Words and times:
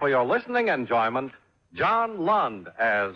For 0.00 0.08
your 0.08 0.24
listening 0.24 0.68
enjoyment, 0.68 1.30
John 1.76 2.24
Lund 2.24 2.72
as 2.80 3.12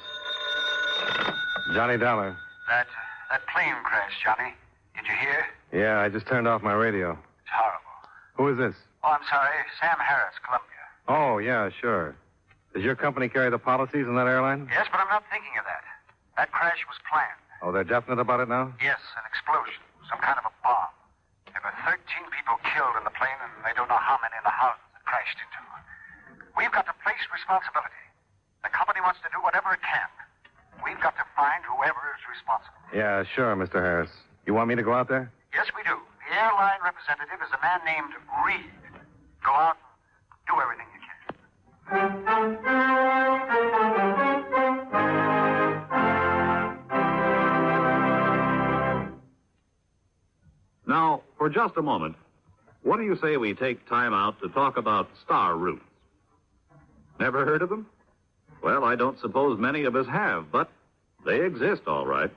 Johnny 1.73 1.97
Dollar. 1.97 2.37
That 2.69 2.87
that 3.33 3.41
plane 3.49 3.73
crash, 3.85 4.13
Johnny. 4.23 4.53
Did 4.93 5.09
you 5.09 5.17
hear? 5.17 5.49
Yeah, 5.73 6.05
I 6.05 6.11
just 6.11 6.27
turned 6.27 6.47
off 6.47 6.61
my 6.61 6.75
radio. 6.77 7.17
It's 7.17 7.49
horrible. 7.49 7.97
Who 8.37 8.53
is 8.53 8.59
this? 8.61 8.77
Oh, 9.03 9.17
I'm 9.17 9.25
sorry. 9.33 9.57
Sam 9.81 9.97
Harris, 9.97 10.37
Columbia. 10.45 10.85
Oh, 11.09 11.39
yeah, 11.41 11.73
sure. 11.73 12.15
Does 12.77 12.85
your 12.85 12.95
company 12.95 13.33
carry 13.33 13.49
the 13.49 13.59
policies 13.59 14.05
on 14.05 14.15
that 14.21 14.29
airline? 14.29 14.69
Yes, 14.69 14.85
but 14.93 15.01
I'm 15.01 15.09
not 15.09 15.25
thinking 15.33 15.57
of 15.57 15.65
that. 15.65 15.89
That 16.37 16.53
crash 16.53 16.85
was 16.85 17.01
planned. 17.09 17.41
Oh, 17.65 17.73
they're 17.73 17.89
definite 17.89 18.21
about 18.21 18.45
it 18.45 18.53
now? 18.53 18.77
Yes, 18.77 19.01
an 19.17 19.25
explosion. 19.25 19.81
Some 20.13 20.21
kind 20.21 20.37
of 20.37 20.53
a 20.53 20.55
bomb. 20.61 20.93
There 21.49 21.65
were 21.65 21.73
13 21.89 21.97
people 22.29 22.61
killed 22.77 22.93
in 23.01 23.09
the 23.09 23.15
plane, 23.17 23.41
and 23.41 23.65
they 23.65 23.73
don't 23.73 23.89
know 23.89 24.01
how 24.05 24.21
many 24.21 24.37
in 24.37 24.45
the 24.45 24.53
houses 24.53 24.85
it 24.93 25.05
crashed 25.09 25.41
into. 25.41 25.65
We've 26.57 26.71
got 26.73 26.87
to 26.87 26.95
place 27.03 27.21
responsibility. 27.33 28.03
The 28.63 28.71
company 28.71 29.01
wants 29.03 29.21
to 29.23 29.29
do 29.35 29.43
whatever 29.43 29.75
it 29.75 29.83
can. 29.83 30.09
We've 30.85 31.01
got 31.01 31.17
to 31.17 31.25
find 31.37 31.63
whoever 31.67 32.01
is 32.15 32.23
responsible. 32.31 32.79
Yeah, 32.95 33.25
sure, 33.35 33.55
Mr. 33.57 33.83
Harris. 33.83 34.11
You 34.47 34.55
want 34.55 34.69
me 34.69 34.75
to 34.77 34.83
go 34.83 34.93
out 34.93 35.09
there? 35.09 35.31
Yes, 35.55 35.67
we 35.75 35.83
do. 35.83 35.97
The 36.29 36.35
airline 36.37 36.81
representative 36.85 37.41
is 37.43 37.51
a 37.53 37.61
man 37.63 37.81
named 37.85 38.15
Reed. 38.47 38.71
Go 39.45 39.53
out 39.53 39.77
and 40.31 40.41
do 40.49 40.55
everything 40.61 40.87
you 40.95 41.01
can. 41.03 41.15
Now, 50.87 51.23
for 51.39 51.49
just 51.49 51.77
a 51.77 51.83
moment, 51.83 52.17
what 52.83 52.99
do 52.99 53.05
you 53.05 53.17
say 53.23 53.37
we 53.37 53.55
take 53.55 53.89
time 53.89 54.13
out 54.13 54.41
to 54.41 54.49
talk 54.51 54.77
about 54.77 55.09
star 55.25 55.57
routes? 55.57 55.83
Never 57.19 57.45
heard 57.45 57.63
of 57.63 57.69
them? 57.69 57.87
Well, 58.63 58.85
I 58.85 58.97
don't 58.97 59.21
suppose 59.21 59.59
many 59.59 59.85
of 59.85 59.95
us 59.95 60.07
have, 60.07 60.51
but 60.51 60.71
they 61.25 61.45
exist 61.45 61.83
all 61.87 62.07
right. 62.07 62.31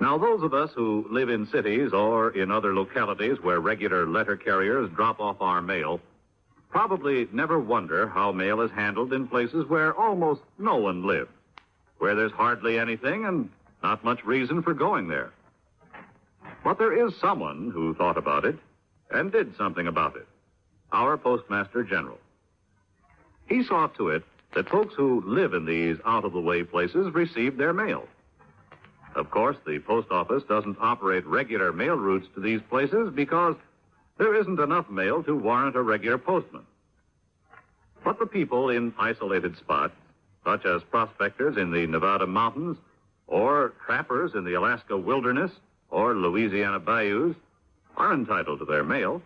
Now, 0.00 0.18
those 0.18 0.42
of 0.42 0.54
us 0.54 0.70
who 0.74 1.06
live 1.08 1.28
in 1.28 1.46
cities 1.46 1.92
or 1.92 2.30
in 2.30 2.50
other 2.50 2.74
localities 2.74 3.38
where 3.40 3.60
regular 3.60 4.06
letter 4.06 4.36
carriers 4.36 4.90
drop 4.90 5.20
off 5.20 5.40
our 5.40 5.62
mail 5.62 6.00
probably 6.70 7.28
never 7.32 7.60
wonder 7.60 8.08
how 8.08 8.32
mail 8.32 8.60
is 8.60 8.70
handled 8.72 9.12
in 9.12 9.28
places 9.28 9.64
where 9.68 9.94
almost 9.94 10.40
no 10.58 10.76
one 10.76 11.06
lives, 11.06 11.30
where 11.98 12.16
there's 12.16 12.32
hardly 12.32 12.78
anything 12.78 13.24
and 13.24 13.48
not 13.82 14.02
much 14.02 14.24
reason 14.24 14.60
for 14.62 14.74
going 14.74 15.06
there. 15.06 15.30
But 16.64 16.78
there 16.78 17.06
is 17.06 17.14
someone 17.20 17.70
who 17.72 17.94
thought 17.94 18.18
about 18.18 18.44
it 18.44 18.56
and 19.10 19.30
did 19.30 19.56
something 19.56 19.86
about 19.86 20.16
it. 20.16 20.26
Our 20.92 21.16
Postmaster 21.16 21.84
General. 21.84 22.18
He 23.46 23.62
saw 23.64 23.86
to 23.88 24.08
it 24.08 24.24
that 24.54 24.68
folks 24.68 24.94
who 24.94 25.22
live 25.26 25.52
in 25.52 25.64
these 25.64 25.96
out 26.04 26.24
of 26.24 26.32
the 26.32 26.40
way 26.40 26.62
places 26.62 27.12
receive 27.12 27.56
their 27.56 27.72
mail. 27.72 28.06
Of 29.14 29.30
course, 29.30 29.56
the 29.66 29.78
post 29.78 30.10
office 30.10 30.42
doesn't 30.48 30.78
operate 30.80 31.26
regular 31.26 31.72
mail 31.72 31.96
routes 31.96 32.26
to 32.34 32.40
these 32.40 32.60
places 32.68 33.10
because 33.14 33.56
there 34.18 34.34
isn't 34.34 34.60
enough 34.60 34.88
mail 34.90 35.22
to 35.24 35.36
warrant 35.36 35.76
a 35.76 35.82
regular 35.82 36.18
postman. 36.18 36.64
But 38.04 38.18
the 38.18 38.26
people 38.26 38.70
in 38.70 38.92
isolated 38.98 39.56
spots, 39.56 39.94
such 40.44 40.66
as 40.66 40.82
prospectors 40.84 41.56
in 41.56 41.70
the 41.70 41.86
Nevada 41.86 42.26
mountains, 42.26 42.76
or 43.26 43.72
trappers 43.86 44.34
in 44.34 44.44
the 44.44 44.54
Alaska 44.54 44.96
wilderness, 44.96 45.50
or 45.90 46.14
Louisiana 46.14 46.78
bayous, 46.78 47.34
are 47.96 48.12
entitled 48.12 48.58
to 48.58 48.64
their 48.64 48.84
mail. 48.84 49.22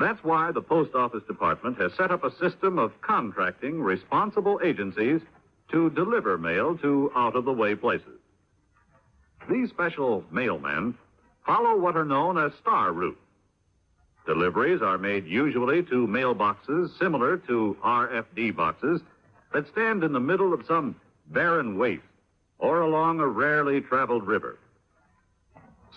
That's 0.00 0.22
why 0.24 0.52
the 0.52 0.62
Post 0.62 0.94
Office 0.94 1.22
Department 1.26 1.78
has 1.78 1.92
set 1.94 2.10
up 2.10 2.24
a 2.24 2.34
system 2.36 2.78
of 2.78 3.00
contracting 3.02 3.80
responsible 3.80 4.60
agencies 4.64 5.20
to 5.70 5.90
deliver 5.90 6.38
mail 6.38 6.76
to 6.78 7.10
out 7.14 7.36
of 7.36 7.44
the 7.44 7.52
way 7.52 7.74
places. 7.74 8.20
These 9.50 9.70
special 9.70 10.24
mailmen 10.32 10.94
follow 11.46 11.76
what 11.76 11.96
are 11.96 12.04
known 12.04 12.38
as 12.38 12.52
star 12.60 12.92
routes. 12.92 13.18
Deliveries 14.26 14.82
are 14.82 14.98
made 14.98 15.26
usually 15.26 15.82
to 15.84 16.06
mailboxes 16.06 16.96
similar 16.98 17.38
to 17.38 17.76
RFD 17.84 18.54
boxes 18.54 19.00
that 19.52 19.68
stand 19.68 20.04
in 20.04 20.12
the 20.12 20.20
middle 20.20 20.54
of 20.54 20.64
some 20.66 20.94
barren 21.28 21.76
waste 21.76 22.02
or 22.58 22.82
along 22.82 23.18
a 23.18 23.26
rarely 23.26 23.80
traveled 23.80 24.26
river. 24.26 24.58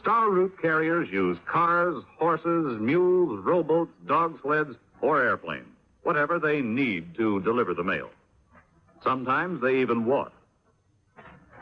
Star 0.05 0.29
route 0.29 0.55
carriers 0.61 1.09
use 1.09 1.35
cars, 1.47 2.03
horses, 2.19 2.79
mules, 2.79 3.43
rowboats, 3.43 3.91
dog 4.05 4.39
sleds, 4.43 4.75
or 5.01 5.23
airplanes, 5.23 5.66
whatever 6.03 6.38
they 6.38 6.61
need 6.61 7.16
to 7.16 7.41
deliver 7.41 7.73
the 7.73 7.83
mail. 7.83 8.11
Sometimes 9.03 9.63
they 9.63 9.77
even 9.77 10.05
walk. 10.05 10.31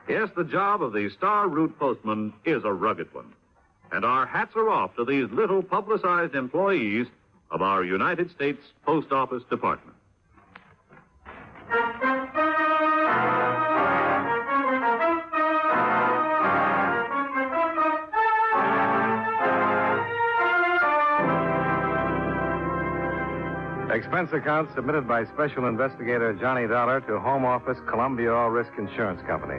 Yes, 0.09 0.28
the 0.36 0.44
job 0.44 0.84
of 0.84 0.92
the 0.92 1.09
Star 1.12 1.48
Route 1.48 1.80
postman 1.80 2.34
is 2.44 2.66
a 2.66 2.74
rugged 2.74 3.14
one. 3.14 3.31
And 3.94 4.04
our 4.04 4.26
hats 4.26 4.52
are 4.58 4.70
off 4.70 4.94
to 4.98 5.06
these 5.06 5.30
little 5.31 5.64
publicized 5.64 6.36
employees 6.36 7.08
of 7.50 7.62
our 7.62 7.86
United 7.86 8.30
States 8.31 8.60
Post 8.86 9.14
Office 9.14 9.44
Department. 9.50 9.96
Expense 24.13 24.44
account 24.44 24.69
submitted 24.75 25.07
by 25.07 25.25
Special 25.25 25.66
Investigator 25.66 26.34
Johnny 26.34 26.68
Dollar 26.68 27.01
to 27.01 27.19
Home 27.19 27.46
Office 27.46 27.79
Columbia 27.90 28.31
All 28.31 28.51
Risk 28.51 28.69
Insurance 28.78 29.19
Company. 29.25 29.57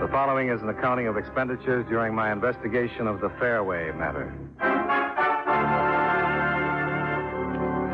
The 0.00 0.08
following 0.08 0.48
is 0.48 0.62
an 0.62 0.70
accounting 0.70 1.06
of 1.06 1.18
expenditures 1.18 1.84
during 1.86 2.14
my 2.14 2.32
investigation 2.32 3.06
of 3.06 3.20
the 3.20 3.28
Fairway 3.38 3.92
matter. 3.92 4.32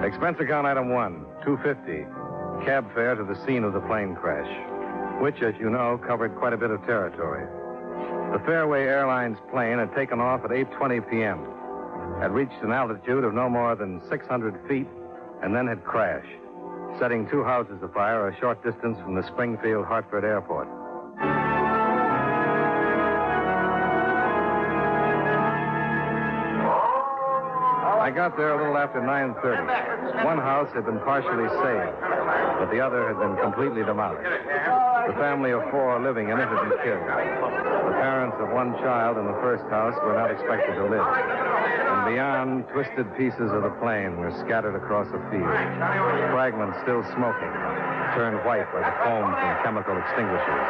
Expense 0.06 0.38
account 0.38 0.68
item 0.68 0.90
one, 0.90 1.26
250. 1.44 2.06
Cab 2.64 2.86
fare 2.94 3.16
to 3.16 3.24
the 3.24 3.34
scene 3.44 3.64
of 3.64 3.72
the 3.72 3.80
plane 3.80 4.14
crash, 4.14 4.46
which, 5.20 5.42
as 5.42 5.54
you 5.58 5.70
know, 5.70 6.00
covered 6.06 6.36
quite 6.36 6.52
a 6.52 6.56
bit 6.56 6.70
of 6.70 6.80
territory. 6.86 7.44
The 8.30 8.38
Fairway 8.46 8.84
Airlines 8.84 9.38
plane 9.50 9.78
had 9.78 9.92
taken 9.96 10.20
off 10.20 10.44
at 10.44 10.50
8:20 10.52 11.10
p.m. 11.10 11.44
Had 12.20 12.30
reached 12.30 12.62
an 12.62 12.70
altitude 12.70 13.24
of 13.24 13.34
no 13.34 13.48
more 13.48 13.74
than 13.74 14.00
600 14.08 14.68
feet 14.68 14.86
and 15.42 15.54
then 15.54 15.66
had 15.66 15.84
crashed, 15.84 16.28
setting 16.98 17.28
two 17.30 17.42
houses 17.42 17.82
afire 17.82 18.28
a 18.28 18.38
short 18.40 18.62
distance 18.62 18.98
from 19.00 19.14
the 19.14 19.26
Springfield 19.26 19.86
Hartford 19.86 20.24
Airport. 20.24 20.68
I 28.00 28.10
got 28.10 28.36
there 28.36 28.50
a 28.50 28.58
little 28.58 28.76
after 28.76 28.98
9.30. 28.98 30.24
One 30.24 30.38
house 30.38 30.66
had 30.74 30.84
been 30.84 30.98
partially 31.06 31.46
saved, 31.62 31.94
but 32.58 32.66
the 32.74 32.80
other 32.80 33.06
had 33.06 33.20
been 33.22 33.36
completely 33.38 33.84
demolished. 33.84 34.26
The 35.06 35.14
family 35.14 35.52
of 35.52 35.62
four 35.70 36.00
living 36.02 36.28
in 36.28 36.34
it 36.34 36.48
had 36.48 36.58
been 36.66 36.78
killed. 36.82 37.06
The 37.06 37.96
parents 38.02 38.36
of 38.40 38.50
one 38.50 38.74
child 38.82 39.16
in 39.16 39.26
the 39.30 39.38
first 39.38 39.62
house 39.70 39.94
were 40.02 40.18
not 40.18 40.30
expected 40.32 40.74
to 40.74 40.84
live. 40.90 41.06
And 42.00 42.16
beyond, 42.16 42.65
twisted 42.72 43.05
pieces 43.12 43.53
of 43.53 43.61
the 43.61 43.77
plane 43.77 44.16
were 44.16 44.33
scattered 44.41 44.72
across 44.72 45.05
the 45.12 45.21
field. 45.28 45.53
Fragments 46.33 46.81
still 46.81 47.05
smoking, 47.12 47.53
turned 48.16 48.41
white 48.41 48.65
by 48.72 48.81
the 48.81 48.94
foam 49.05 49.28
from 49.28 49.53
chemical 49.61 49.93
extinguishers. 50.00 50.69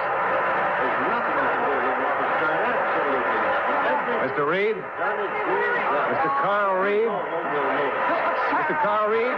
Mr. 4.26 4.42
Reed? 4.42 4.74
Mr. 4.74 6.30
Carl 6.42 6.82
Reed? 6.82 7.06
Mr. 7.06 8.74
Carl 8.82 9.06
Reed? 9.14 9.30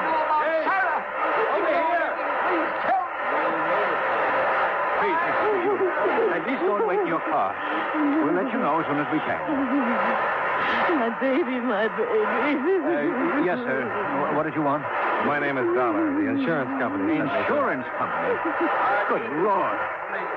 Please, 4.97 5.21
Mr. 5.29 5.45
Reed, 5.45 6.41
at 6.41 6.43
least 6.49 6.62
don't 6.65 6.88
wait 6.88 7.00
in 7.05 7.06
your 7.06 7.21
car. 7.29 7.53
We'll 8.25 8.33
let 8.33 8.49
you 8.49 8.59
know 8.65 8.81
as 8.81 8.87
soon 8.88 8.97
as 8.97 9.12
we 9.12 9.21
can. 9.29 10.42
My 10.62 11.11
baby, 11.19 11.59
my 11.59 11.88
baby. 11.99 12.23
Uh, 12.23 13.43
yes, 13.43 13.59
sir. 13.67 13.82
Wh- 14.23 14.37
What 14.38 14.44
did 14.47 14.55
you 14.55 14.62
want? 14.62 14.82
My 15.26 15.38
name 15.43 15.59
is 15.59 15.67
Dollar, 15.75 16.14
the 16.14 16.26
insurance 16.31 16.70
company. 16.79 17.19
sent 17.19 17.26
me 17.26 17.31
here. 17.31 17.43
Insurance 17.43 17.87
company. 17.99 18.31
Good 19.11 19.25
Lord. 19.43 19.79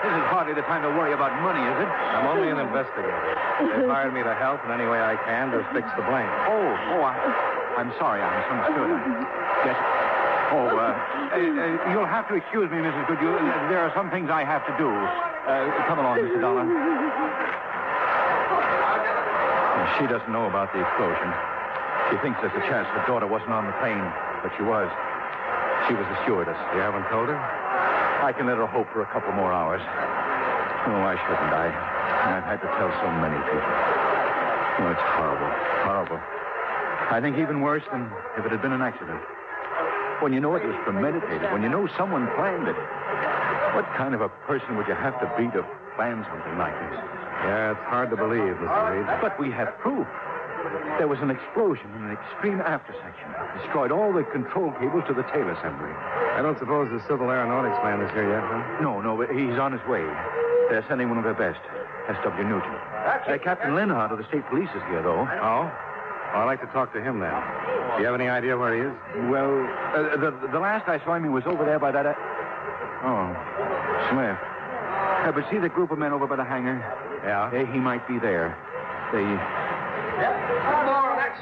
This 0.02 0.14
is 0.14 0.26
hardly 0.34 0.54
the 0.58 0.66
time 0.66 0.82
to 0.82 0.90
worry 0.94 1.14
about 1.14 1.34
money, 1.42 1.62
is 1.62 1.78
it? 1.82 1.90
I'm 1.90 2.26
only 2.30 2.50
an 2.50 2.58
investigator. 2.62 3.14
They've 3.62 3.86
hired 3.90 4.14
me 4.14 4.24
to 4.24 4.34
help 4.38 4.64
in 4.66 4.72
any 4.72 4.86
way 4.90 5.02
I 5.02 5.18
can 5.26 5.52
to 5.52 5.62
fix 5.74 5.86
the 5.98 6.04
blame. 6.06 6.30
Oh, 6.50 6.70
oh, 6.98 7.02
I, 7.06 7.14
I'm 7.78 7.92
sorry. 8.02 8.22
I 8.22 8.30
misunderstood. 8.42 8.90
I, 8.90 9.00
yes. 9.70 9.78
Oh, 10.54 10.70
uh, 10.78 10.94
uh, 10.94 11.38
uh, 11.38 11.92
you'll 11.92 12.06
have 12.10 12.28
to 12.30 12.36
excuse 12.38 12.70
me, 12.70 12.78
Mrs. 12.78 13.06
Goodhue. 13.10 13.34
Uh, 13.36 13.70
There 13.70 13.82
are 13.82 13.92
some 13.98 14.10
things 14.14 14.30
I 14.30 14.44
have 14.46 14.66
to 14.70 14.74
do. 14.78 14.88
Uh, 14.90 15.70
come 15.90 16.00
along, 16.00 16.20
Mr. 16.22 16.40
Dollar. 16.42 16.66
She 19.98 20.06
doesn't 20.08 20.32
know 20.32 20.50
about 20.50 20.74
the 20.74 20.82
explosion. 20.82 21.30
She 22.12 22.18
thinks 22.22 22.38
there's 22.42 22.54
a 22.58 22.66
chance 22.70 22.86
her 22.94 23.06
daughter 23.08 23.26
wasn't 23.26 23.54
on 23.54 23.66
the 23.66 23.76
plane, 23.82 24.06
but 24.42 24.54
she 24.58 24.64
was. 24.66 24.90
She 25.88 25.94
was 25.94 26.06
a 26.06 26.18
stewardess. 26.26 26.58
You 26.74 26.82
haven't 26.82 27.06
told 27.10 27.30
her? 27.30 27.38
I 27.38 28.34
can 28.34 28.46
let 28.50 28.58
her 28.58 28.66
hope 28.66 28.90
for 28.94 29.02
a 29.02 29.10
couple 29.14 29.34
more 29.34 29.54
hours. 29.54 29.82
Oh, 29.82 30.98
why 31.02 31.18
shouldn't 31.18 31.54
I? 31.54 31.70
I've 31.70 32.46
had 32.46 32.62
to 32.62 32.70
tell 32.78 32.90
so 33.02 33.10
many 33.22 33.38
people. 33.50 33.74
Oh, 34.82 34.92
it's 34.92 35.08
horrible. 35.18 35.52
Horrible. 35.86 36.22
I 37.10 37.22
think 37.22 37.38
even 37.38 37.62
worse 37.62 37.84
than 37.92 38.10
if 38.38 38.46
it 38.46 38.52
had 38.52 38.62
been 38.62 38.74
an 38.74 38.82
accident. 38.82 39.22
When 40.22 40.34
you 40.34 40.40
know 40.40 40.56
it 40.56 40.66
was 40.66 40.76
premeditated, 40.84 41.52
when 41.54 41.62
you 41.62 41.70
know 41.70 41.88
someone 41.98 42.30
planned 42.36 42.68
it, 42.68 42.78
what 43.76 43.86
kind 43.98 44.14
of 44.14 44.22
a 44.22 44.30
person 44.48 44.78
would 44.78 44.88
you 44.88 44.96
have 44.96 45.20
to 45.22 45.28
be 45.38 45.50
to 45.54 45.62
plan 45.96 46.26
something 46.30 46.58
like 46.58 46.74
this? 46.90 47.25
Yeah, 47.46 47.72
it's 47.78 47.86
hard 47.86 48.10
to 48.10 48.18
believe, 48.18 48.58
Mr. 48.58 48.90
Reed. 48.90 49.06
But 49.22 49.40
we 49.40 49.52
have 49.52 49.78
proof. 49.78 50.08
There 50.98 51.08
was 51.08 51.20
an 51.22 51.30
explosion 51.30 51.86
in 51.94 52.10
an 52.10 52.18
extreme 52.18 52.58
aftersection. 52.58 53.30
Destroyed 53.62 53.92
all 53.92 54.12
the 54.12 54.24
control 54.34 54.72
cables 54.82 55.04
to 55.08 55.14
the 55.14 55.22
tail 55.30 55.46
assembly. 55.54 55.94
I 56.34 56.42
don't 56.42 56.58
suppose 56.58 56.90
the 56.90 57.02
civil 57.06 57.30
aeronautics 57.30 57.78
man 57.84 58.02
is 58.02 58.10
here 58.12 58.26
yet, 58.26 58.42
huh? 58.42 58.82
No, 58.82 59.02
no, 59.02 59.16
but 59.16 59.30
he's 59.30 59.60
on 59.62 59.72
his 59.78 59.84
way. 59.86 60.02
They're 60.70 60.86
sending 60.90 61.10
one 61.10 61.20
of 61.20 61.24
their 61.24 61.38
best, 61.38 61.62
S.W. 62.10 62.44
Nugent. 62.44 62.74
Uh, 62.74 63.38
Captain 63.44 63.76
Lenhart 63.76 64.12
of 64.12 64.18
the 64.18 64.26
state 64.26 64.48
police 64.50 64.70
is 64.74 64.82
here, 64.90 65.04
though. 65.04 65.22
Oh? 65.22 65.70
Well, 66.34 66.42
I'd 66.42 66.50
like 66.50 66.62
to 66.62 66.72
talk 66.74 66.92
to 66.94 67.02
him 67.02 67.20
then. 67.20 67.32
Do 67.96 68.02
you 68.02 68.06
have 68.10 68.16
any 68.16 68.28
idea 68.28 68.58
where 68.58 68.74
he 68.74 68.82
is? 68.90 68.96
Well, 69.30 69.54
uh, 69.94 70.18
the, 70.18 70.34
the 70.52 70.60
last 70.60 70.90
I 70.90 70.98
saw 71.06 71.14
him, 71.16 71.24
he 71.24 71.30
was 71.30 71.46
over 71.46 71.64
there 71.64 71.80
by 71.80 71.92
that... 71.92 72.06
Uh... 72.06 72.16
Oh, 73.06 73.30
Smith. 74.10 74.38
Uh, 74.42 75.32
but 75.32 75.46
see 75.52 75.60
the 75.60 75.70
group 75.70 75.92
of 75.92 76.00
men 76.00 76.12
over 76.12 76.26
by 76.26 76.36
the 76.36 76.44
hangar? 76.44 76.82
Yeah? 77.26 77.50
He 77.74 77.80
might 77.80 78.08
be 78.08 78.20
there. 78.20 78.54
They... 79.12 79.26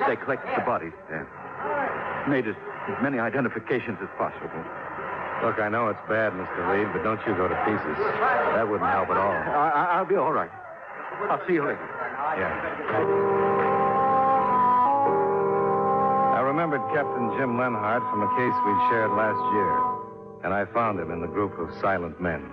They 0.08 0.16
collected 0.18 0.50
the 0.58 0.66
bodies 0.66 0.94
there. 1.10 1.28
Made 2.28 2.48
as 2.48 2.56
many 3.02 3.20
identifications 3.20 4.00
as 4.02 4.10
possible. 4.18 4.64
Look, 5.44 5.60
I 5.60 5.70
know 5.70 5.90
it's 5.90 6.00
bad, 6.08 6.34
Mr. 6.34 6.64
Reed, 6.72 6.88
but 6.94 7.04
don't 7.04 7.20
you 7.28 7.36
go 7.36 7.48
to 7.48 7.56
pieces. 7.68 7.98
That 8.56 8.68
wouldn't 8.68 8.90
help 8.90 9.10
at 9.10 9.18
all. 9.18 9.32
I, 9.32 9.70
I, 9.70 9.84
I'll 10.00 10.06
be 10.06 10.16
all 10.16 10.32
right. 10.32 10.50
I'll 11.30 11.46
see 11.46 11.54
you 11.54 11.64
later. 11.64 11.84
Yeah. 12.40 12.50
I 16.34 16.42
remembered 16.42 16.82
Captain 16.94 17.30
Jim 17.38 17.58
Lenhart 17.60 18.02
from 18.10 18.24
a 18.24 18.30
case 18.40 18.56
we'd 18.66 18.82
shared 18.90 19.12
last 19.12 19.42
year, 19.54 19.78
and 20.44 20.54
I 20.54 20.66
found 20.74 21.00
him 21.00 21.12
in 21.12 21.22
the 21.22 21.28
group 21.28 21.60
of 21.60 21.70
silent 21.82 22.20
men. 22.20 22.50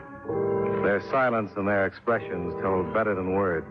Their 0.82 1.03
silence 1.11 1.50
and 1.56 1.69
their 1.69 1.87
expressions 1.87 2.55
told 2.62 2.93
better 2.94 3.15
than 3.15 3.35
words 3.35 3.67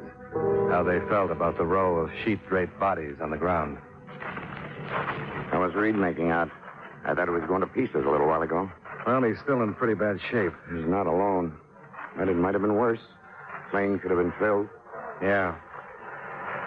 how 0.70 0.84
they 0.84 1.00
felt 1.10 1.32
about 1.32 1.58
the 1.58 1.66
row 1.66 1.98
of 1.98 2.12
sheet 2.24 2.40
draped 2.48 2.80
bodies 2.80 3.16
on 3.22 3.32
the 3.32 3.38
ground. 3.38 3.78
How 5.52 5.62
was 5.62 5.74
Reed 5.74 5.96
making 5.96 6.32
out? 6.32 6.50
I 7.06 7.16
thought 7.16 7.28
it 7.28 7.32
was 7.32 7.44
going 7.48 7.62
to 7.62 7.68
pieces 7.68 8.06
a 8.06 8.10
little 8.10 8.28
while 8.28 8.42
ago. 8.42 8.70
Well, 9.08 9.24
he's 9.24 9.40
still 9.44 9.64
in 9.64 9.74
pretty 9.74 9.96
bad 9.96 10.20
shape. 10.30 10.54
He's 10.72 10.86
not 10.86 11.08
alone. 11.08 11.58
But 12.18 12.30
it 12.30 12.36
might 12.36 12.54
have 12.54 12.62
been 12.62 12.76
worse. 12.76 13.00
Plane 13.72 14.00
could 14.00 14.12
have 14.12 14.20
been 14.20 14.34
filled. 14.40 14.68
Yeah. 15.22 15.56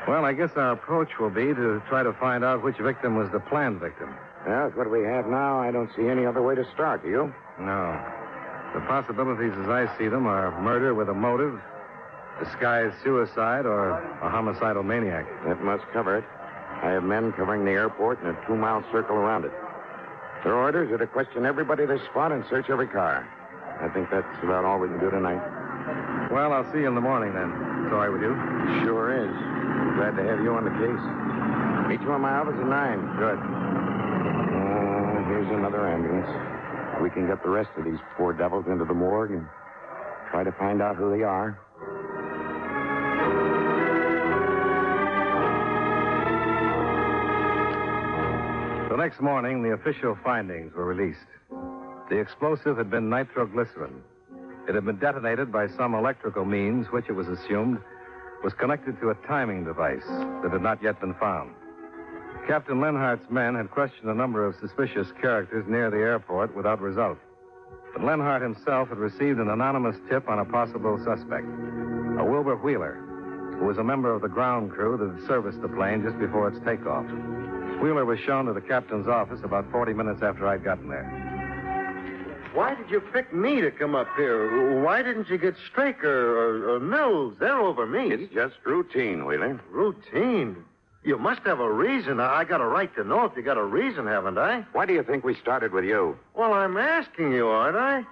Well, 0.09 0.25
I 0.25 0.33
guess 0.33 0.51
our 0.57 0.73
approach 0.73 1.11
will 1.21 1.31
be 1.31 1.55
to 1.55 1.83
try 1.89 2.03
to 2.03 2.13
find 2.15 2.45
out 2.45 2.65
which 2.65 2.77
victim 2.79 3.17
was 3.17 3.31
the 3.33 3.41
planned 3.41 3.81
victim. 3.81 4.15
Well, 4.47 4.67
with 4.67 4.77
what 4.77 4.91
we 4.91 5.05
have 5.05 5.27
now, 5.27 5.61
I 5.61 5.71
don't 5.71 5.91
see 5.97 6.09
any 6.09 6.27
other 6.27 6.43
way 6.43 6.57
to 6.57 6.65
start, 6.75 7.05
do 7.05 7.09
you? 7.09 7.35
No. 7.61 8.22
The 8.75 8.81
possibilities 8.81 9.53
as 9.63 9.69
I 9.69 9.87
see 9.99 10.09
them 10.09 10.27
are 10.27 10.59
murder 10.63 10.95
with 10.95 11.09
a 11.11 11.15
motive, 11.15 11.61
disguised 12.43 12.95
suicide, 13.05 13.67
or 13.67 13.91
a 13.91 14.31
homicidal 14.31 14.83
maniac. 14.83 15.27
That 15.47 15.63
must 15.63 15.85
cover 15.93 16.17
it. 16.17 16.25
I 16.83 16.91
have 16.91 17.05
men 17.05 17.33
covering 17.33 17.65
the 17.65 17.73
airport 17.73 18.23
and 18.23 18.37
a 18.37 18.47
two-mile 18.47 18.83
circle 18.91 19.17
around 19.17 19.45
it. 19.45 19.53
Their 20.43 20.55
orders 20.55 20.91
are 20.91 20.99
to 20.99 21.07
question 21.07 21.45
everybody 21.47 21.87
they 21.87 21.99
spot 22.11 22.33
and 22.33 22.45
search 22.49 22.71
every 22.71 22.89
car. 22.89 23.29
I 23.81 23.89
think 23.89 24.11
that's 24.11 24.43
about 24.43 24.65
all 24.65 24.79
we 24.79 24.89
can 24.89 24.99
do 24.99 25.11
tonight. 25.11 25.43
Well, 26.33 26.53
I'll 26.53 26.71
see 26.73 26.81
you 26.81 26.89
in 26.89 26.95
the 26.95 27.01
morning 27.01 27.35
then. 27.35 27.53
Sorry 27.91 28.11
with 28.11 28.23
you. 28.23 28.35
Sure 28.83 29.13
is. 29.13 29.31
Glad 30.01 30.17
to 30.17 30.25
have 30.25 30.41
you 30.41 30.55
on 30.55 30.65
the 30.65 30.75
case. 30.81 31.05
Meet 31.89 32.01
you 32.01 32.15
in 32.15 32.21
my 32.23 32.33
office 32.41 32.57
at 32.57 32.67
nine. 32.67 33.01
Good. 33.21 33.39
Uh, 33.39 35.29
here's 35.29 35.51
another 35.53 35.87
ambulance. 35.87 36.62
We 37.01 37.11
can 37.11 37.27
get 37.27 37.43
the 37.43 37.49
rest 37.49 37.71
of 37.77 37.85
these 37.85 37.99
poor 38.17 38.33
devils 38.33 38.67
into 38.67 38.85
the 38.85 38.95
morgue 38.95 39.31
and 39.33 39.47
try 40.31 40.45
to 40.45 40.53
find 40.53 40.83
out 40.83 40.97
who 40.97 41.11
they 41.17 41.23
are. 41.23 41.59
The 48.91 48.97
next 48.97 49.21
morning, 49.21 49.63
the 49.63 49.73
official 49.73 50.19
findings 50.23 50.75
were 50.75 50.85
released. 50.85 51.27
The 52.11 52.19
explosive 52.19 52.77
had 52.77 52.91
been 52.91 53.09
nitroglycerin. 53.09 54.03
It 54.69 54.75
had 54.75 54.85
been 54.85 54.99
detonated 54.99 55.51
by 55.51 55.69
some 55.69 55.95
electrical 55.95 56.45
means, 56.45 56.87
which 56.93 57.07
it 57.09 57.13
was 57.13 57.27
assumed 57.27 57.79
was 58.45 58.53
connected 58.55 59.01
to 59.01 59.11
a 59.11 59.15
timing 59.27 59.65
device 59.65 60.07
that 60.43 60.51
had 60.53 60.63
not 60.63 60.83
yet 60.83 61.01
been 61.01 61.15
found. 61.15 61.55
Captain 62.47 62.81
Lenhart's 62.81 63.31
men 63.31 63.55
had 63.55 63.71
questioned 63.71 64.11
a 64.11 64.15
number 64.15 64.45
of 64.45 64.57
suspicious 64.61 65.07
characters 65.21 65.65
near 65.69 65.91
the 65.91 65.99
airport 65.99 66.55
without 66.57 66.81
result. 66.81 67.19
But 67.93 68.05
Lenhart 68.05 68.43
himself 68.43 68.89
had 68.89 68.99
received 68.99 69.39
an 69.39 69.49
anonymous 69.49 69.97
tip 70.11 70.29
on 70.29 70.39
a 70.39 70.45
possible 70.45 70.99
suspect, 71.05 71.47
a 72.19 72.25
Wilbur 72.25 72.57
Wheeler, 72.57 72.95
who 73.59 73.67
was 73.67 73.79
a 73.79 73.85
member 73.85 74.13
of 74.13 74.23
the 74.23 74.29
ground 74.29 74.73
crew 74.73 74.97
that 74.97 75.21
had 75.21 75.27
serviced 75.29 75.63
the 75.63 75.69
plane 75.69 76.03
just 76.03 76.19
before 76.19 76.49
its 76.49 76.59
takeoff. 76.65 77.07
Wheeler 77.81 78.05
was 78.05 78.19
shown 78.21 78.47
to 78.47 78.53
the 78.53 78.61
captain's 78.61 79.09
office 79.09 79.41
about 79.45 79.71
40 79.71 79.93
minutes 79.93 80.23
after 80.23 80.47
I'd 80.47 80.65
gotten 80.65 80.89
there. 80.89 81.31
Why 82.55 82.75
did 82.75 82.91
you 82.91 83.01
pick 83.01 83.33
me 83.33 83.61
to 83.61 83.71
come 83.71 83.95
up 83.95 84.09
here? 84.17 84.83
Why 84.83 85.03
didn't 85.03 85.29
you 85.29 85.39
get 85.39 85.55
Straker 85.71 86.37
or, 86.37 86.75
or 86.75 86.81
Mills? 86.81 87.35
They're 87.41 87.59
over 87.59 87.87
me. 87.87 88.13
It's 88.13 88.33
just 88.35 88.57
routine, 88.65 89.25
Wheeler. 89.25 89.61
routine. 89.71 90.65
You 91.05 91.19
must 91.19 91.41
have 91.43 91.59
a 91.59 91.71
reason. 91.71 92.21
I 92.21 92.45
got 92.45 92.61
a 92.61 92.67
right 92.67 92.95
to 92.95 93.03
know 93.03 93.25
if 93.25 93.37
you 93.37 93.43
got 93.43 93.59
a 93.59 93.65
reason, 93.65 94.07
haven't 94.07 94.39
I? 94.39 94.65
Why 94.73 94.87
do 94.87 94.93
you 94.93 95.03
think 95.03 95.25
we 95.25 95.35
started 95.35 95.73
with 95.73 95.85
you? 95.85 96.17
Well, 96.37 96.53
I'm 96.53 96.77
asking 96.77 97.33
you, 97.33 97.49
aren't 97.49 97.77
I? 97.77 98.05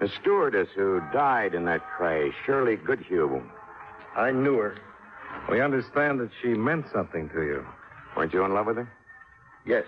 The 0.00 0.08
stewardess 0.20 0.68
who 0.74 1.00
died 1.12 1.54
in 1.54 1.66
that 1.66 1.86
crash, 1.96 2.32
Shirley 2.46 2.76
Goodhue. 2.76 3.42
I 4.16 4.30
knew 4.30 4.56
her. 4.56 4.76
We 5.50 5.60
understand 5.60 6.18
that 6.20 6.30
she 6.40 6.48
meant 6.48 6.86
something 6.92 7.28
to 7.30 7.42
you. 7.42 7.66
Weren't 8.16 8.32
you 8.32 8.44
in 8.44 8.54
love 8.54 8.66
with 8.66 8.76
her? 8.76 8.90
Yes. 9.66 9.84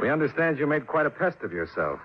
We 0.00 0.08
understand 0.10 0.58
you 0.58 0.66
made 0.66 0.86
quite 0.86 1.06
a 1.06 1.10
pest 1.10 1.38
of 1.42 1.52
yourself, 1.52 2.00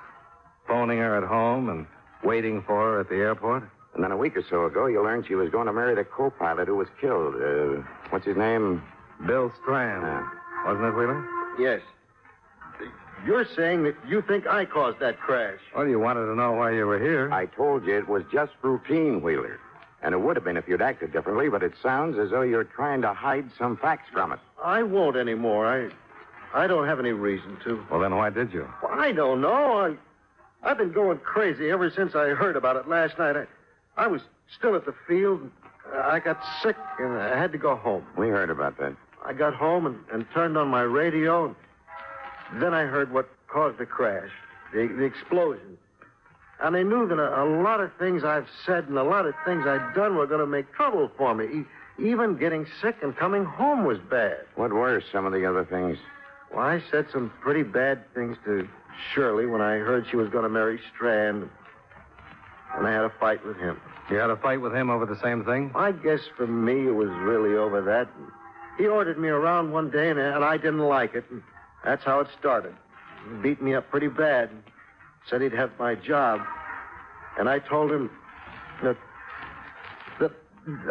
phoning 0.67 0.97
her 0.97 1.17
at 1.17 1.23
home 1.23 1.69
and 1.69 1.87
waiting 2.23 2.63
for 2.63 2.81
her 2.81 2.99
at 2.99 3.09
the 3.09 3.15
airport. 3.15 3.63
And 3.93 4.03
then 4.03 4.11
a 4.11 4.17
week 4.17 4.35
or 4.35 4.43
so 4.49 4.65
ago, 4.65 4.87
you 4.87 5.01
learned 5.01 5.25
she 5.25 5.35
was 5.35 5.49
going 5.49 5.67
to 5.67 5.73
marry 5.73 5.95
the 5.95 6.03
co-pilot 6.03 6.67
who 6.67 6.75
was 6.75 6.89
killed. 6.99 7.35
Uh, 7.35 7.81
what's 8.09 8.25
his 8.25 8.35
name? 8.35 8.83
Bill 9.25 9.51
Strand. 9.61 10.25
Wasn't 10.65 10.85
it, 10.85 10.91
Wheeler? 10.91 11.25
Yes. 11.59 11.81
You're 13.25 13.45
saying 13.55 13.83
that 13.83 13.95
you 14.07 14.21
think 14.21 14.45
I 14.45 14.65
caused 14.65 14.99
that 14.99 15.19
crash. 15.19 15.59
Well, 15.75 15.87
you 15.87 15.99
wanted 15.99 16.25
to 16.27 16.35
know 16.35 16.51
why 16.53 16.71
you 16.71 16.85
were 16.85 16.99
here. 16.99 17.31
I 17.31 17.47
told 17.47 17.85
you 17.85 17.97
it 17.97 18.07
was 18.07 18.23
just 18.31 18.51
routine, 18.61 19.21
Wheeler. 19.21 19.59
And 20.03 20.13
it 20.13 20.19
would 20.19 20.35
have 20.35 20.43
been 20.45 20.57
if 20.57 20.67
you'd 20.67 20.81
acted 20.81 21.11
differently, 21.11 21.49
but 21.49 21.63
it 21.63 21.73
sounds 21.81 22.19
as 22.19 22.29
though 22.29 22.43
you're 22.43 22.65
trying 22.65 23.01
to 23.01 23.13
hide 23.13 23.49
some 23.57 23.77
facts 23.77 24.09
from 24.13 24.31
us. 24.31 24.39
I 24.63 24.83
won't 24.83 25.15
anymore. 25.15 25.65
I 25.65 25.89
I 26.53 26.67
don't 26.67 26.87
have 26.87 26.99
any 26.99 27.11
reason 27.11 27.57
to. 27.63 27.83
Well, 27.89 27.99
then 27.99 28.15
why 28.15 28.29
did 28.29 28.53
you? 28.53 28.67
Well, 28.83 28.91
I 28.93 29.11
don't 29.11 29.41
know. 29.41 29.77
I 29.79 29.95
I've 30.69 30.77
been 30.77 30.91
going 30.91 31.17
crazy 31.19 31.71
ever 31.71 31.89
since 31.89 32.13
I 32.13 32.29
heard 32.29 32.55
about 32.55 32.75
it 32.75 32.87
last 32.87 33.17
night. 33.17 33.35
I 33.35 33.45
I 33.97 34.05
was 34.07 34.21
still 34.55 34.75
at 34.75 34.85
the 34.85 34.93
field. 35.07 35.49
I 35.93 36.19
got 36.19 36.39
sick 36.61 36.75
and 36.99 37.13
I 37.17 37.37
had 37.37 37.51
to 37.53 37.57
go 37.57 37.75
home. 37.75 38.05
We 38.17 38.27
heard 38.27 38.49
about 38.51 38.77
that. 38.77 38.95
I 39.25 39.33
got 39.33 39.55
home 39.55 39.87
and, 39.87 39.97
and 40.13 40.25
turned 40.33 40.57
on 40.57 40.67
my 40.67 40.81
radio. 40.81 41.55
And 42.51 42.61
then 42.61 42.73
I 42.73 42.83
heard 42.83 43.11
what 43.11 43.27
caused 43.47 43.79
the 43.79 43.85
crash, 43.85 44.29
the, 44.71 44.87
the 44.87 45.03
explosion. 45.03 45.77
And 46.61 46.75
I 46.75 46.83
knew 46.83 47.07
that 47.07 47.17
a, 47.19 47.43
a 47.43 47.47
lot 47.61 47.81
of 47.81 47.91
things 47.97 48.23
I've 48.23 48.47
said 48.65 48.87
and 48.87 48.97
a 48.97 49.03
lot 49.03 49.25
of 49.25 49.33
things 49.45 49.65
I'd 49.65 49.93
done 49.95 50.15
were 50.15 50.27
going 50.27 50.39
to 50.39 50.47
make 50.47 50.71
trouble 50.73 51.11
for 51.17 51.33
me. 51.33 51.45
E- 51.45 51.65
even 51.97 52.37
getting 52.37 52.65
sick 52.81 52.97
and 53.01 53.15
coming 53.15 53.45
home 53.45 53.83
was 53.85 53.97
bad. 54.09 54.39
What 54.55 54.71
were 54.71 55.01
some 55.11 55.25
of 55.25 55.33
the 55.33 55.45
other 55.45 55.65
things? 55.65 55.97
Well, 56.53 56.63
I 56.65 56.81
said 56.91 57.07
some 57.11 57.31
pretty 57.41 57.63
bad 57.63 58.03
things 58.13 58.37
to 58.45 58.67
Shirley 59.13 59.45
when 59.45 59.61
I 59.61 59.77
heard 59.77 60.05
she 60.09 60.17
was 60.17 60.29
going 60.29 60.43
to 60.43 60.49
marry 60.49 60.79
Strand. 60.93 61.49
And 62.77 62.87
I 62.87 62.91
had 62.91 63.05
a 63.05 63.13
fight 63.19 63.45
with 63.45 63.57
him. 63.57 63.79
You 64.09 64.17
had 64.17 64.29
a 64.29 64.37
fight 64.37 64.61
with 64.61 64.73
him 64.73 64.89
over 64.89 65.05
the 65.05 65.19
same 65.21 65.43
thing? 65.45 65.71
I 65.73 65.91
guess 65.91 66.19
for 66.37 66.45
me 66.45 66.87
it 66.87 66.93
was 66.93 67.09
really 67.09 67.55
over 67.55 67.81
that. 67.81 68.07
He 68.77 68.87
ordered 68.87 69.17
me 69.17 69.29
around 69.29 69.71
one 69.71 69.89
day, 69.89 70.09
and, 70.09 70.19
and 70.19 70.43
I 70.43 70.57
didn't 70.57 70.79
like 70.79 71.15
it. 71.15 71.25
And 71.29 71.41
that's 71.83 72.03
how 72.03 72.19
it 72.19 72.27
started. 72.37 72.73
He 73.29 73.35
beat 73.41 73.61
me 73.61 73.73
up 73.73 73.89
pretty 73.89 74.07
bad. 74.07 74.49
Said 75.29 75.41
he'd 75.41 75.53
have 75.53 75.71
my 75.79 75.95
job. 75.95 76.41
And 77.37 77.49
I 77.49 77.59
told 77.59 77.91
him 77.91 78.09
that 78.83 78.97
that 80.19 80.31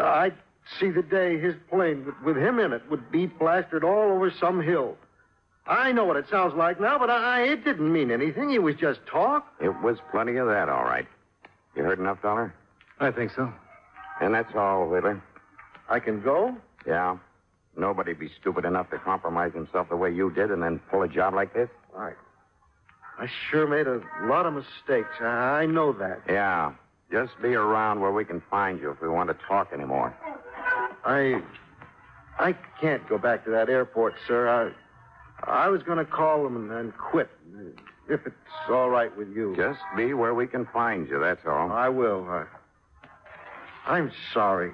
I'd 0.01 0.35
see 0.79 0.91
the 0.91 1.03
day 1.03 1.39
his 1.39 1.55
plane 1.71 2.05
with, 2.07 2.15
with 2.25 2.37
him 2.37 2.59
in 2.59 2.73
it 2.73 2.83
would 2.91 3.11
be 3.11 3.27
plastered 3.27 3.85
all 3.85 4.13
over 4.13 4.31
some 4.31 4.63
hill. 4.63 4.97
I 5.67 5.93
know 5.93 6.05
what 6.05 6.17
it 6.17 6.29
sounds 6.29 6.55
like 6.55 6.81
now, 6.81 6.99
but 6.99 7.11
I, 7.11 7.41
I 7.41 7.43
it 7.43 7.65
didn't 7.65 7.91
mean 7.91 8.11
anything. 8.11 8.51
It 8.51 8.63
was 8.63 8.75
just 8.77 9.01
talk. 9.07 9.47
It 9.61 9.81
was 9.83 9.99
plenty 10.11 10.37
of 10.37 10.47
that, 10.49 10.69
all 10.69 10.85
right. 10.85 11.07
You 11.75 11.83
heard 11.83 11.99
enough, 11.99 12.21
Dollar? 12.23 12.55
I 13.01 13.11
think 13.11 13.33
so. 13.35 13.53
And 14.21 14.35
that's 14.35 14.55
all, 14.55 14.89
Wheeler. 14.89 15.23
I 15.89 16.01
can 16.01 16.21
go? 16.21 16.57
Yeah. 16.87 17.17
Nobody'd 17.77 18.19
be 18.19 18.31
stupid 18.41 18.65
enough 18.65 18.91
to 18.91 18.99
compromise 18.99 19.53
himself 19.53 19.89
the 19.89 19.97
way 19.97 20.13
you 20.13 20.31
did 20.31 20.51
and 20.51 20.63
then 20.63 20.79
pull 20.91 21.03
a 21.03 21.09
job 21.09 21.35
like 21.35 21.55
this. 21.55 21.69
Right. 21.93 22.17
I 23.19 23.29
sure 23.51 23.67
made 23.67 23.87
a 23.87 24.01
lot 24.27 24.47
of 24.47 24.55
mistakes. 24.55 25.15
I, 25.21 25.63
I 25.63 25.67
know 25.67 25.93
that. 25.93 26.23
Yeah. 26.29 26.73
Just 27.13 27.33
be 27.43 27.55
around 27.55 28.01
where 28.01 28.13
we 28.13 28.25
can 28.25 28.43
find 28.51 28.81
you 28.81 28.91
if 28.91 29.01
we 29.01 29.09
want 29.09 29.29
to 29.29 29.37
talk 29.47 29.73
anymore. 29.73 30.17
I 31.05 31.43
I 32.39 32.55
can't 32.81 33.07
go 33.09 33.19
back 33.19 33.45
to 33.45 33.51
that 33.51 33.69
airport, 33.69 34.15
sir. 34.27 34.49
I 34.49 34.73
I 35.47 35.69
was 35.69 35.83
going 35.83 35.99
to 35.99 36.05
call 36.05 36.43
them 36.43 36.57
and, 36.57 36.71
and 36.73 36.97
quit. 36.97 37.29
If 38.09 38.27
it's 38.27 38.37
all 38.69 38.91
right 38.91 39.15
with 39.17 39.29
you. 39.29 39.55
Just 39.57 39.81
be 39.97 40.15
where 40.15 40.35
we 40.35 40.47
can 40.47 40.67
find 40.67 41.09
you, 41.09 41.21
that's 41.21 41.41
all. 41.47 41.71
I 41.73 41.89
will. 41.89 42.27
I, 42.29 42.47
I'm 43.87 44.11
sorry. 44.33 44.73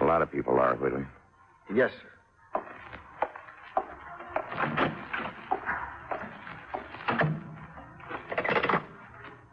A 0.00 0.04
lot 0.04 0.22
of 0.22 0.30
people 0.30 0.58
are, 0.58 0.74
Wheeler. 0.76 1.08
Yes, 1.74 1.90
sir. 2.00 2.62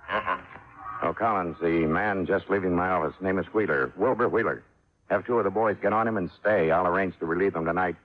Uh-huh. 0.09 0.37
Oh, 1.03 1.13
Collins, 1.13 1.57
the 1.61 1.85
man 1.85 2.25
just 2.25 2.49
leaving 2.49 2.75
my 2.75 2.89
office, 2.89 3.15
name 3.21 3.37
is 3.37 3.45
Wheeler. 3.53 3.91
Wilbur 3.97 4.29
Wheeler. 4.29 4.63
Have 5.09 5.25
two 5.25 5.37
of 5.37 5.43
the 5.43 5.51
boys 5.51 5.75
get 5.81 5.93
on 5.93 6.07
him 6.07 6.17
and 6.17 6.29
stay. 6.39 6.71
I'll 6.71 6.87
arrange 6.87 7.17
to 7.19 7.25
relieve 7.25 7.53
them 7.53 7.65
tonight. 7.65 7.95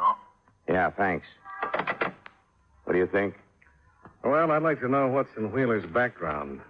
Oh? 0.00 0.16
Yeah, 0.68 0.90
thanks. 0.90 1.26
What 2.84 2.92
do 2.92 2.98
you 2.98 3.06
think? 3.06 3.34
Well, 4.22 4.50
I'd 4.50 4.62
like 4.62 4.80
to 4.80 4.88
know 4.88 5.08
what's 5.08 5.30
in 5.36 5.52
Wheeler's 5.52 5.86
background. 5.86 6.60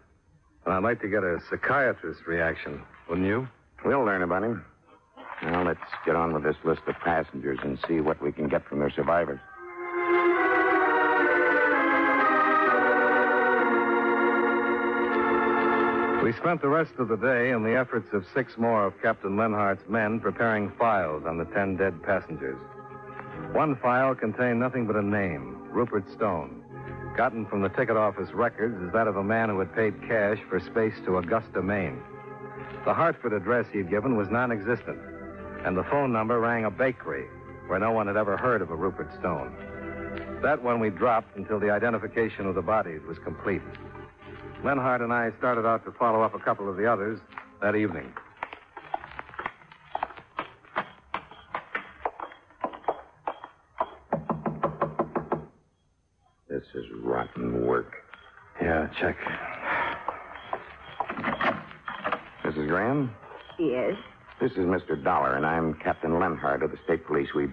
And 0.65 0.75
I'd 0.75 0.83
like 0.83 1.01
to 1.01 1.09
get 1.09 1.23
a 1.25 1.39
psychiatrist's 1.51 2.27
reaction, 2.27 2.83
wouldn't 3.09 3.27
you? 3.27 3.49
We'll 3.85 4.05
learn 4.05 4.23
about 4.23 4.43
him. 4.45 4.65
Now, 5.43 5.65
let's 5.65 5.81
get 6.07 6.17
on 6.17 6.33
with 6.33 6.43
this 6.43 6.57
list 6.65 6.83
of 6.87 6.95
passengers 6.97 7.59
and 7.63 7.79
see 7.87 8.01
what 8.01 8.21
we 8.23 8.33
can 8.33 8.49
get 8.49 8.67
from 8.67 8.79
their 8.79 8.91
survivors. 8.91 9.41
We 16.25 16.33
spent 16.33 16.63
the 16.63 16.71
rest 16.71 16.95
of 16.99 17.09
the 17.09 17.19
day 17.19 17.51
in 17.51 17.63
the 17.63 17.77
efforts 17.77 18.09
of 18.15 18.25
six 18.33 18.57
more 18.57 18.87
of 18.87 18.95
Captain 19.03 19.37
Lenhart's 19.37 19.87
men 19.91 20.21
preparing 20.21 20.73
files 20.79 21.25
on 21.27 21.37
the 21.37 21.45
ten 21.45 21.77
dead 21.77 22.03
passengers. 22.03 22.57
One 23.53 23.77
file 23.77 24.15
contained 24.15 24.59
nothing 24.59 24.87
but 24.87 24.97
a 24.97 25.03
name, 25.03 25.69
Rupert 25.71 26.11
Stone. 26.11 26.65
Gotten 27.15 27.45
from 27.45 27.61
the 27.61 27.69
ticket 27.69 27.99
office 27.99 28.33
records 28.33 28.81
is 28.83 28.91
that 28.95 29.07
of 29.07 29.17
a 29.17 29.23
man 29.23 29.51
who 29.51 29.59
had 29.59 29.75
paid 29.75 30.01
cash 30.09 30.39
for 30.49 30.59
space 30.61 30.95
to 31.05 31.19
Augusta, 31.19 31.61
Maine. 31.61 32.01
The 32.87 32.95
Hartford 32.95 33.35
address 33.35 33.67
he'd 33.73 33.91
given 33.91 34.17
was 34.17 34.29
non 34.31 34.51
existent, 34.51 34.99
and 35.65 35.77
the 35.77 35.85
phone 35.85 36.13
number 36.13 36.39
rang 36.41 36.67
a 36.67 36.71
bakery 36.71 37.27
where 37.67 37.79
no 37.79 37.91
one 37.93 38.07
had 38.07 38.17
ever 38.17 38.37
heard 38.37 38.61
of 38.61 38.71
a 38.71 38.77
Rupert 38.77 39.09
Stone. 39.19 39.57
That 40.43 40.63
one 40.63 40.79
we 40.79 40.91
dropped 40.91 41.37
until 41.37 41.59
the 41.59 41.71
identification 41.71 42.47
of 42.47 42.55
the 42.55 42.63
bodies 42.63 43.01
was 43.09 43.17
complete. 43.25 43.63
Lenhart 44.63 45.01
and 45.01 45.13
I 45.13 45.31
started 45.39 45.67
out 45.67 45.85
to 45.87 45.93
follow 45.93 46.23
up 46.23 46.35
a 46.35 46.39
couple 46.39 46.69
of 46.69 46.77
the 46.77 46.87
others 46.87 47.19
that 47.63 47.75
evening. 47.75 48.13
This 56.49 56.63
is 56.75 56.85
rotten 57.03 57.67
work. 57.67 57.91
Yeah, 58.61 58.89
check. 59.01 59.17
Mrs. 62.45 62.69
Graham? 62.69 63.11
Yes. 63.59 63.95
This 64.45 64.53
is 64.59 64.67
Mr. 64.67 65.03
Dollar, 65.03 65.37
and 65.37 65.47
I'm 65.47 65.73
Captain 65.73 66.21
Lenhart 66.21 66.63
of 66.63 66.71
the 66.71 66.77
State 66.85 67.07
Police. 67.07 67.33
We'd 67.35 67.51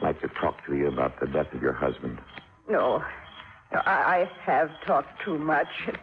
like 0.00 0.18
to 0.22 0.28
talk 0.28 0.64
to 0.64 0.74
you 0.74 0.88
about 0.88 1.20
the 1.20 1.26
death 1.26 1.52
of 1.52 1.60
your 1.60 1.74
husband. 1.74 2.18
No. 2.70 3.04
No, 3.70 3.80
I, 3.84 4.24
I 4.24 4.30
have 4.50 4.70
talked 4.86 5.22
too 5.22 5.36
much. 5.36 5.66
It 5.86 5.96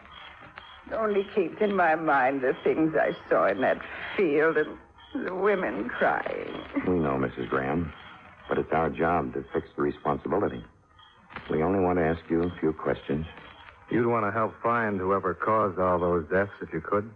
only 0.93 1.25
keeps 1.33 1.59
in 1.61 1.75
my 1.75 1.95
mind 1.95 2.41
the 2.41 2.55
things 2.63 2.93
I 2.93 3.17
saw 3.27 3.47
in 3.47 3.61
that 3.61 3.81
field 4.15 4.55
and 4.57 4.77
the 5.25 5.33
women 5.33 5.89
crying. 5.89 6.61
We 6.87 6.99
know, 6.99 7.17
Mrs. 7.17 7.49
Graham, 7.49 7.91
but 8.47 8.59
it's 8.59 8.71
our 8.71 8.91
job 8.91 9.33
to 9.33 9.43
fix 9.51 9.67
the 9.75 9.81
responsibility. 9.81 10.63
We 11.49 11.63
only 11.63 11.79
want 11.79 11.97
to 11.97 12.05
ask 12.05 12.21
you 12.29 12.43
a 12.43 12.59
few 12.59 12.71
questions. 12.71 13.25
You'd 13.89 14.05
want 14.05 14.27
to 14.27 14.31
help 14.31 14.53
find 14.61 14.99
whoever 14.99 15.33
caused 15.33 15.79
all 15.79 15.97
those 15.97 16.29
deaths 16.29 16.51
if 16.61 16.71
you 16.71 16.81
could, 16.81 17.09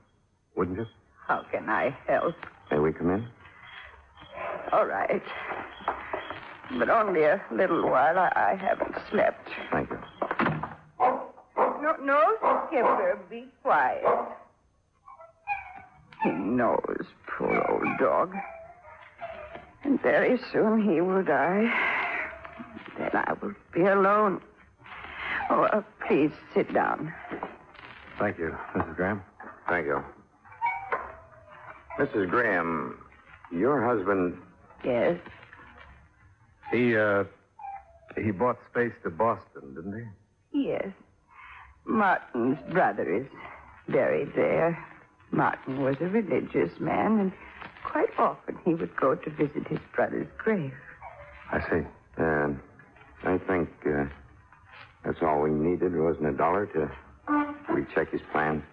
wouldn't 0.55 0.79
you? 0.79 0.87
How 1.27 1.43
can 1.51 1.69
I 1.69 1.95
help? 2.07 2.35
May 2.71 2.79
we 2.79 2.93
come 2.93 3.11
in? 3.11 3.27
All 4.71 4.85
right. 4.85 5.21
But 6.79 6.89
only 6.89 7.23
a 7.23 7.41
little 7.51 7.83
while. 7.89 8.17
I, 8.17 8.31
I 8.35 8.55
haven't 8.55 8.95
slept. 9.09 9.49
Thank 9.71 9.89
you. 9.89 9.99
No, 10.99 11.95
no, 12.01 12.21
Skipper, 12.67 13.19
be 13.29 13.45
quiet. 13.61 14.03
He 16.23 16.29
knows, 16.31 17.05
poor 17.27 17.65
old 17.69 17.97
dog. 17.99 18.35
And 19.83 20.01
very 20.01 20.39
soon 20.51 20.81
he 20.81 21.01
will 21.01 21.23
die. 21.23 21.71
Then 22.97 23.11
I 23.13 23.33
will 23.41 23.53
be 23.73 23.81
alone. 23.81 24.41
Oh, 25.49 25.63
uh, 25.63 25.81
please 26.05 26.31
sit 26.53 26.73
down. 26.73 27.13
Thank 28.17 28.37
you, 28.39 28.57
Mrs. 28.75 28.95
Graham. 28.95 29.21
Thank 29.67 29.85
you. 29.85 30.03
Mrs. 31.97 32.29
Graham, 32.29 32.99
your 33.51 33.83
husband. 33.83 34.37
Yes, 34.83 35.17
He, 36.71 36.95
uh, 36.95 37.23
he 38.15 38.31
bought 38.31 38.57
space 38.71 38.93
to 39.03 39.09
Boston, 39.09 39.73
didn't 39.75 39.99
he? 40.53 40.59
yes. 40.69 40.87
Martin's 41.85 42.57
brother 42.71 43.11
is 43.21 43.25
buried 43.89 44.33
there. 44.35 44.77
Martin 45.31 45.81
was 45.81 45.95
a 46.01 46.05
religious 46.05 46.77
man, 46.79 47.19
and 47.19 47.31
quite 47.85 48.09
often 48.19 48.57
he 48.65 48.73
would 48.75 48.93
go 48.97 49.15
to 49.15 49.29
visit 49.31 49.65
his 49.67 49.79
brother's 49.95 50.27
grave. 50.37 50.73
I 51.51 51.59
see. 51.69 51.85
Uh, 52.17 52.49
I 53.23 53.37
think 53.47 53.69
uh, 53.85 54.05
that's 55.05 55.21
all 55.21 55.41
we 55.41 55.49
needed, 55.51 55.95
wasn't 55.95 56.27
it, 56.27 56.37
Dollar, 56.37 56.65
to 56.67 56.91
recheck 57.73 58.11
his 58.11 58.21
plan. 58.31 58.63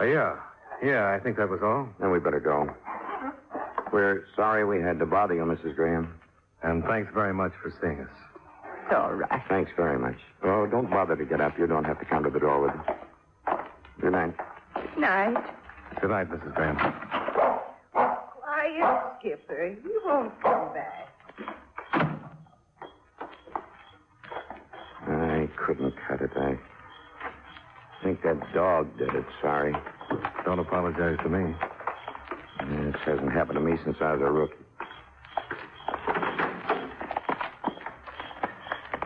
Oh, 0.00 0.04
yeah. 0.04 0.36
Yeah, 0.84 1.10
I 1.10 1.18
think 1.18 1.38
that 1.38 1.48
was 1.48 1.60
all. 1.62 1.88
Then 1.98 2.10
we 2.10 2.18
better 2.18 2.40
go. 2.40 2.68
We're 3.90 4.24
sorry 4.36 4.66
we 4.66 4.82
had 4.82 4.98
to 4.98 5.06
bother 5.06 5.34
you, 5.34 5.42
Mrs. 5.42 5.74
Graham. 5.74 6.12
And 6.62 6.84
thanks 6.84 7.10
very 7.14 7.32
much 7.32 7.52
for 7.62 7.72
seeing 7.80 8.00
us. 8.00 8.10
It's 8.84 8.94
all 8.94 9.14
right. 9.14 9.42
Thanks 9.48 9.70
very 9.76 9.98
much. 9.98 10.16
Oh, 10.42 10.66
don't 10.66 10.90
bother 10.90 11.16
to 11.16 11.24
get 11.24 11.40
up. 11.40 11.58
You 11.58 11.66
don't 11.66 11.84
have 11.84 11.98
to 12.00 12.04
come 12.04 12.22
to 12.24 12.30
the 12.30 12.38
door 12.38 12.60
with 12.60 12.72
us. 12.72 12.86
Good 13.98 14.12
night. 14.12 14.34
Good 14.74 14.98
night. 14.98 15.44
Good 16.02 16.10
night, 16.10 16.28
Mrs. 16.30 16.54
Graham. 16.54 16.76
Quiet, 17.92 19.02
Skipper. 19.20 19.76
He 19.82 19.90
won't 20.04 20.32
come 20.42 20.74
back. 20.74 21.08
I 25.06 25.48
couldn't 25.56 25.94
cut 26.08 26.20
it. 26.20 26.30
I 26.36 26.58
think 28.02 28.22
that 28.22 28.52
dog 28.52 28.98
did 28.98 29.14
it. 29.14 29.24
Sorry. 29.40 29.74
Don't 30.44 30.58
apologize 30.58 31.16
to 31.22 31.28
me. 31.28 31.54
This 32.60 33.00
hasn't 33.04 33.32
happened 33.32 33.58
to 33.58 33.64
me 33.64 33.78
since 33.84 33.96
I 34.00 34.12
was 34.12 34.20
a 34.20 34.30
rookie. 34.30 34.54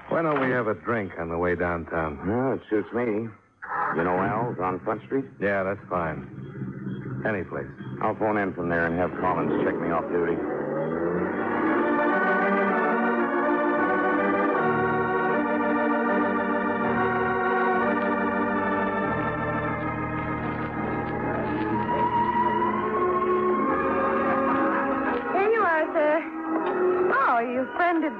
Why 0.08 0.22
don't 0.22 0.40
we 0.40 0.50
have 0.50 0.66
a 0.66 0.74
drink 0.74 1.12
on 1.18 1.28
the 1.28 1.38
way 1.38 1.54
downtown? 1.54 2.18
No, 2.26 2.52
it 2.52 2.62
suits 2.68 2.92
me. 2.92 3.28
You 3.96 4.04
know 4.04 4.18
Al's 4.18 4.58
on 4.58 4.80
Front 4.80 5.02
Street? 5.04 5.24
Yeah, 5.40 5.62
that's 5.62 5.80
fine. 5.88 7.22
Any 7.26 7.44
place. 7.44 7.66
I'll 8.02 8.16
phone 8.16 8.38
in 8.38 8.52
from 8.54 8.68
there 8.68 8.86
and 8.86 8.98
have 8.98 9.10
Collins 9.20 9.64
check 9.64 9.78
me 9.78 9.90
off 9.90 10.08
duty. 10.10 10.36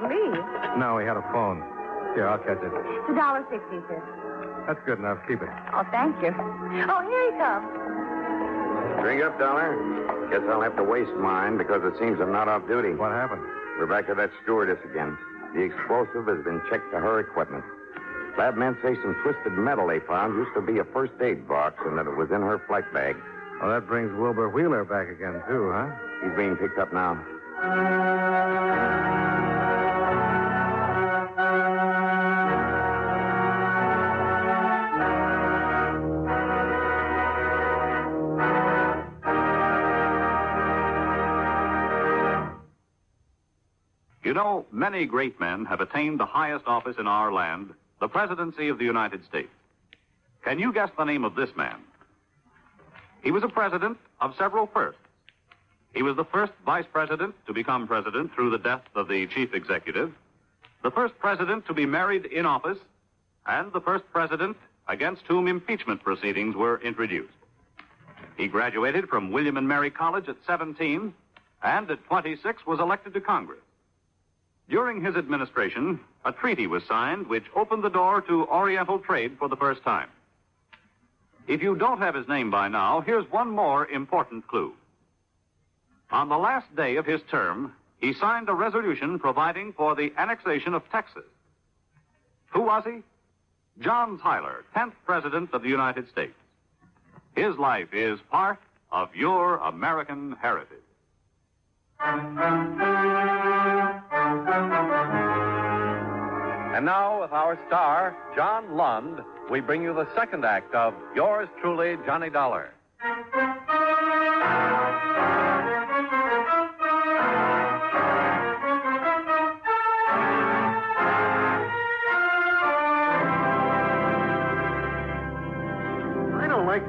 Leave. 0.03 0.39
No, 0.77 0.95
we 0.95 1.05
had 1.05 1.17
a 1.17 1.25
phone. 1.33 1.63
Here, 2.15 2.27
I'll 2.27 2.39
catch 2.39 2.61
it. 2.63 2.71
It's 2.73 3.09
a 3.09 3.15
dollar 3.15 3.45
sixty, 3.51 3.79
sir. 3.87 4.01
That's 4.67 4.79
good 4.85 4.99
enough. 4.99 5.19
Keep 5.27 5.41
it. 5.41 5.49
Oh, 5.73 5.83
thank 5.91 6.15
you. 6.21 6.33
Oh, 6.35 7.01
here 7.05 7.31
he 7.31 7.37
comes. 7.37 7.67
Drink 9.01 9.23
up, 9.23 9.39
Dollar. 9.39 9.77
Guess 10.29 10.41
I'll 10.49 10.61
have 10.61 10.75
to 10.75 10.83
waste 10.83 11.13
mine 11.15 11.57
because 11.57 11.81
it 11.83 11.97
seems 11.97 12.19
I'm 12.19 12.31
not 12.31 12.47
off 12.47 12.67
duty. 12.67 12.93
What 12.93 13.11
happened? 13.11 13.41
We're 13.79 13.87
back 13.87 14.07
to 14.07 14.15
that 14.15 14.31
stewardess 14.43 14.77
again. 14.83 15.17
The 15.53 15.61
explosive 15.61 16.27
has 16.27 16.43
been 16.43 16.61
checked 16.69 16.91
to 16.91 16.99
her 16.99 17.19
equipment. 17.19 17.63
Lab 18.37 18.55
men 18.55 18.77
say 18.83 18.95
some 19.01 19.15
twisted 19.23 19.53
metal 19.53 19.87
they 19.87 19.99
found 20.01 20.35
used 20.35 20.53
to 20.53 20.61
be 20.61 20.77
a 20.79 20.83
first 20.85 21.13
aid 21.21 21.47
box 21.47 21.81
and 21.85 21.97
that 21.97 22.05
it 22.05 22.15
was 22.15 22.29
in 22.29 22.41
her 22.41 22.61
flight 22.67 22.91
bag. 22.93 23.15
Well, 23.61 23.71
that 23.71 23.87
brings 23.87 24.11
Wilbur 24.13 24.49
Wheeler 24.49 24.85
back 24.85 25.09
again, 25.09 25.41
too, 25.47 25.71
huh? 25.71 25.89
He's 26.23 26.35
being 26.37 26.55
picked 26.55 26.77
up 26.77 26.93
now. 26.93 27.17
Know, 44.39 44.65
many 44.71 45.05
great 45.05 45.37
men 45.39 45.65
have 45.65 45.81
attained 45.81 46.19
the 46.19 46.25
highest 46.25 46.65
office 46.65 46.95
in 46.97 47.07
our 47.07 47.31
land, 47.31 47.73
the 47.99 48.07
presidency 48.07 48.69
of 48.69 48.77
the 48.77 48.85
United 48.85 49.25
States. 49.25 49.49
Can 50.45 50.59
you 50.59 50.71
guess 50.71 50.89
the 50.97 51.03
name 51.03 51.25
of 51.25 51.35
this 51.35 51.49
man? 51.57 51.75
He 53.21 53.31
was 53.31 53.43
a 53.43 53.49
president 53.49 53.97
of 54.21 54.33
several 54.37 54.67
firsts. 54.67 55.01
He 55.93 56.03
was 56.03 56.15
the 56.15 56.23
first 56.23 56.53
vice 56.65 56.85
president 56.89 57.35
to 57.47 57.53
become 57.53 57.85
president 57.85 58.33
through 58.33 58.51
the 58.51 58.57
death 58.57 58.83
of 58.95 59.09
the 59.09 59.27
chief 59.27 59.53
executive, 59.53 60.13
the 60.83 60.91
first 60.91 61.19
president 61.19 61.65
to 61.65 61.73
be 61.73 61.85
married 61.85 62.25
in 62.25 62.45
office, 62.45 62.77
and 63.45 63.73
the 63.73 63.81
first 63.81 64.05
president 64.13 64.55
against 64.87 65.23
whom 65.27 65.47
impeachment 65.47 66.01
proceedings 66.01 66.55
were 66.55 66.79
introduced. 66.81 67.33
He 68.37 68.47
graduated 68.47 69.09
from 69.09 69.31
William 69.31 69.57
and 69.57 69.67
Mary 69.67 69.91
College 69.91 70.29
at 70.29 70.37
17 70.47 71.13
and 71.61 71.91
at 71.91 72.05
26 72.05 72.65
was 72.65 72.79
elected 72.79 73.13
to 73.15 73.19
Congress. 73.19 73.59
During 74.69 75.03
his 75.03 75.15
administration, 75.15 75.99
a 76.23 76.31
treaty 76.31 76.67
was 76.67 76.83
signed 76.83 77.27
which 77.27 77.45
opened 77.55 77.83
the 77.83 77.89
door 77.89 78.21
to 78.21 78.47
Oriental 78.47 78.99
trade 78.99 79.37
for 79.39 79.49
the 79.49 79.55
first 79.55 79.83
time. 79.83 80.09
If 81.47 81.63
you 81.63 81.75
don't 81.75 81.97
have 81.97 82.13
his 82.13 82.27
name 82.27 82.51
by 82.51 82.67
now, 82.67 83.01
here's 83.01 83.29
one 83.31 83.49
more 83.49 83.87
important 83.87 84.47
clue. 84.47 84.73
On 86.11 86.29
the 86.29 86.37
last 86.37 86.75
day 86.75 86.97
of 86.97 87.05
his 87.07 87.21
term, 87.31 87.73
he 87.97 88.13
signed 88.13 88.47
a 88.47 88.53
resolution 88.53 89.17
providing 89.17 89.73
for 89.73 89.95
the 89.95 90.13
annexation 90.17 90.75
of 90.75 90.83
Texas. 90.91 91.23
Who 92.51 92.61
was 92.61 92.83
he? 92.85 93.01
John 93.81 94.19
Tyler, 94.19 94.65
10th 94.75 94.93
President 95.05 95.49
of 95.53 95.63
the 95.63 95.69
United 95.69 96.09
States. 96.09 96.35
His 97.35 97.57
life 97.57 97.93
is 97.93 98.19
part 98.29 98.59
of 98.91 99.15
your 99.15 99.57
American 99.57 100.35
heritage. 100.39 100.77
And 106.75 106.85
now, 106.85 107.21
with 107.21 107.31
our 107.31 107.59
star, 107.67 108.15
John 108.35 108.75
Lund, 108.75 109.19
we 109.51 109.59
bring 109.59 109.83
you 109.83 109.93
the 109.93 110.07
second 110.15 110.43
act 110.43 110.73
of 110.73 110.93
Yours 111.15 111.47
Truly, 111.61 111.97
Johnny 112.05 112.29
Dollar. 112.29 112.73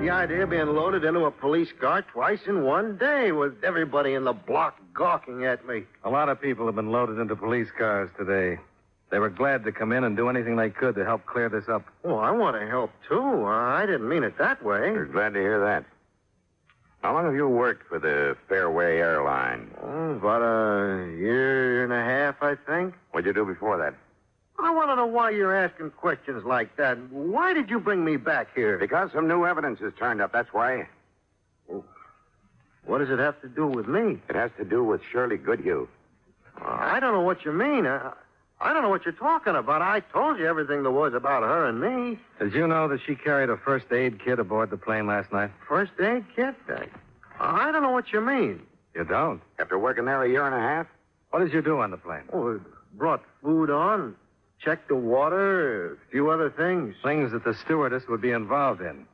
The 0.01 0.09
idea 0.09 0.45
of 0.45 0.51
being 0.51 0.67
loaded 0.67 1.05
into 1.05 1.27
a 1.27 1.31
police 1.31 1.69
car 1.79 2.01
twice 2.01 2.41
in 2.47 2.65
one 2.65 2.97
day 2.97 3.33
with 3.33 3.63
everybody 3.63 4.15
in 4.15 4.25
the 4.25 4.33
block 4.33 4.81
gawking 4.95 5.45
at 5.45 5.67
me. 5.67 5.85
A 6.05 6.09
lot 6.09 6.31
of 6.31 6.41
people 6.41 6.65
have 6.65 6.75
been 6.75 6.91
loaded 6.91 7.19
into 7.19 7.37
police 7.37 7.69
cars 7.77 8.09
today. 8.17 8.59
They 9.11 9.19
were 9.19 9.29
glad 9.29 9.63
to 9.65 9.73
come 9.73 9.93
in 9.93 10.05
and 10.05 10.17
do 10.17 10.31
anything 10.31 10.57
they 10.57 10.71
could 10.71 10.95
to 10.95 11.05
help 11.05 11.27
clear 11.27 11.51
this 11.51 11.69
up. 11.69 11.85
Oh, 12.03 12.17
I 12.17 12.31
want 12.31 12.59
to 12.59 12.67
help, 12.67 12.93
too. 13.09 13.45
I 13.45 13.85
didn't 13.85 14.09
mean 14.09 14.25
it 14.25 14.39
that 14.39 14.65
way. 14.65 14.91
We're 14.91 15.05
glad 15.05 15.35
to 15.35 15.41
hear 15.41 15.61
that. 15.61 15.85
How 17.03 17.13
long 17.13 17.27
have 17.27 17.35
you 17.35 17.49
worked 17.49 17.87
for 17.87 17.99
the 17.99 18.39
Fairway 18.49 18.99
Airline? 18.99 19.71
Oh, 19.83 20.13
about 20.13 20.41
a 20.41 21.15
year 21.15 21.85
and 21.85 21.93
a 21.93 22.03
half, 22.03 22.37
I 22.43 22.55
think. 22.55 22.95
What'd 23.11 23.27
you 23.27 23.35
do 23.35 23.45
before 23.45 23.77
that? 23.79 23.95
I 24.65 24.71
want 24.71 24.91
to 24.91 24.97
know 24.97 25.07
why 25.07 25.31
you're 25.31 25.55
asking 25.55 25.91
questions 25.91 26.45
like 26.45 26.77
that. 26.77 26.99
Why 27.11 27.53
did 27.53 27.71
you 27.71 27.81
bring 27.81 28.05
me 28.05 28.17
back 28.17 28.49
here? 28.55 28.79
Because 28.79 29.11
some 29.13 29.27
new 29.29 29.47
evidence 29.47 29.81
has 29.81 29.93
turned 29.99 30.21
up, 30.21 30.33
that's 30.33 30.53
why. 30.53 30.89
What 32.85 32.99
does 32.99 33.11
it 33.11 33.19
have 33.19 33.41
to 33.43 33.49
do 33.49 33.67
with 33.67 33.87
me? 33.87 34.19
It 34.29 34.37
has 34.37 34.51
to 34.59 34.65
do 34.65 34.83
with 34.83 35.01
Shirley 35.13 35.37
Goodhue. 35.37 35.87
I 36.61 36.99
don't 37.01 37.13
know 37.15 37.21
what 37.21 37.45
you 37.45 37.53
mean. 37.53 37.87
I, 37.87 38.13
I 38.61 38.73
don't 38.73 38.83
know 38.83 38.89
what 38.89 39.05
you're 39.05 39.13
talking 39.13 39.55
about. 39.55 39.81
I 39.81 40.01
told 40.01 40.39
you 40.39 40.47
everything 40.47 40.83
there 40.83 40.91
was 40.91 41.15
about 41.15 41.43
her 41.43 41.67
and 41.67 41.81
me. 41.81 42.19
Did 42.39 42.53
you 42.53 42.67
know 42.67 42.89
that 42.89 43.01
she 43.07 43.15
carried 43.15 43.49
a 43.49 43.57
first 43.57 43.91
aid 43.93 44.23
kit 44.23 44.39
aboard 44.39 44.71
the 44.71 44.77
plane 44.77 45.07
last 45.07 45.33
night? 45.33 45.51
First 45.67 45.93
aid 46.01 46.25
kit? 46.35 46.55
I, 46.69 46.89
I 47.39 47.73
don't 47.73 47.83
know 47.83 47.93
what 47.93 48.13
you 48.13 48.21
mean. 48.21 48.61
You 48.95 49.05
don't. 49.05 49.41
After 49.59 49.79
working 49.79 50.05
there 50.05 50.23
a 50.23 50.29
year 50.29 50.45
and 50.45 50.55
a 50.55 50.59
half? 50.59 50.87
What 51.31 51.39
did 51.41 51.53
you 51.53 51.63
do 51.63 51.81
on 51.81 51.91
the 51.93 51.97
plane? 51.97 52.25
Oh, 52.33 52.57
it 52.57 52.61
brought 52.95 53.23
food 53.43 53.71
on, 53.71 54.17
checked 54.63 54.89
the 54.89 54.97
water, 54.97 55.95
a 55.95 56.11
few 56.11 56.31
other 56.31 56.51
things. 56.51 56.95
Things 57.03 57.33
that 57.33 57.45
the 57.45 57.55
stewardess 57.55 58.05
would 58.09 58.21
be 58.21 58.31
involved 58.31 58.81
in. 58.81 59.07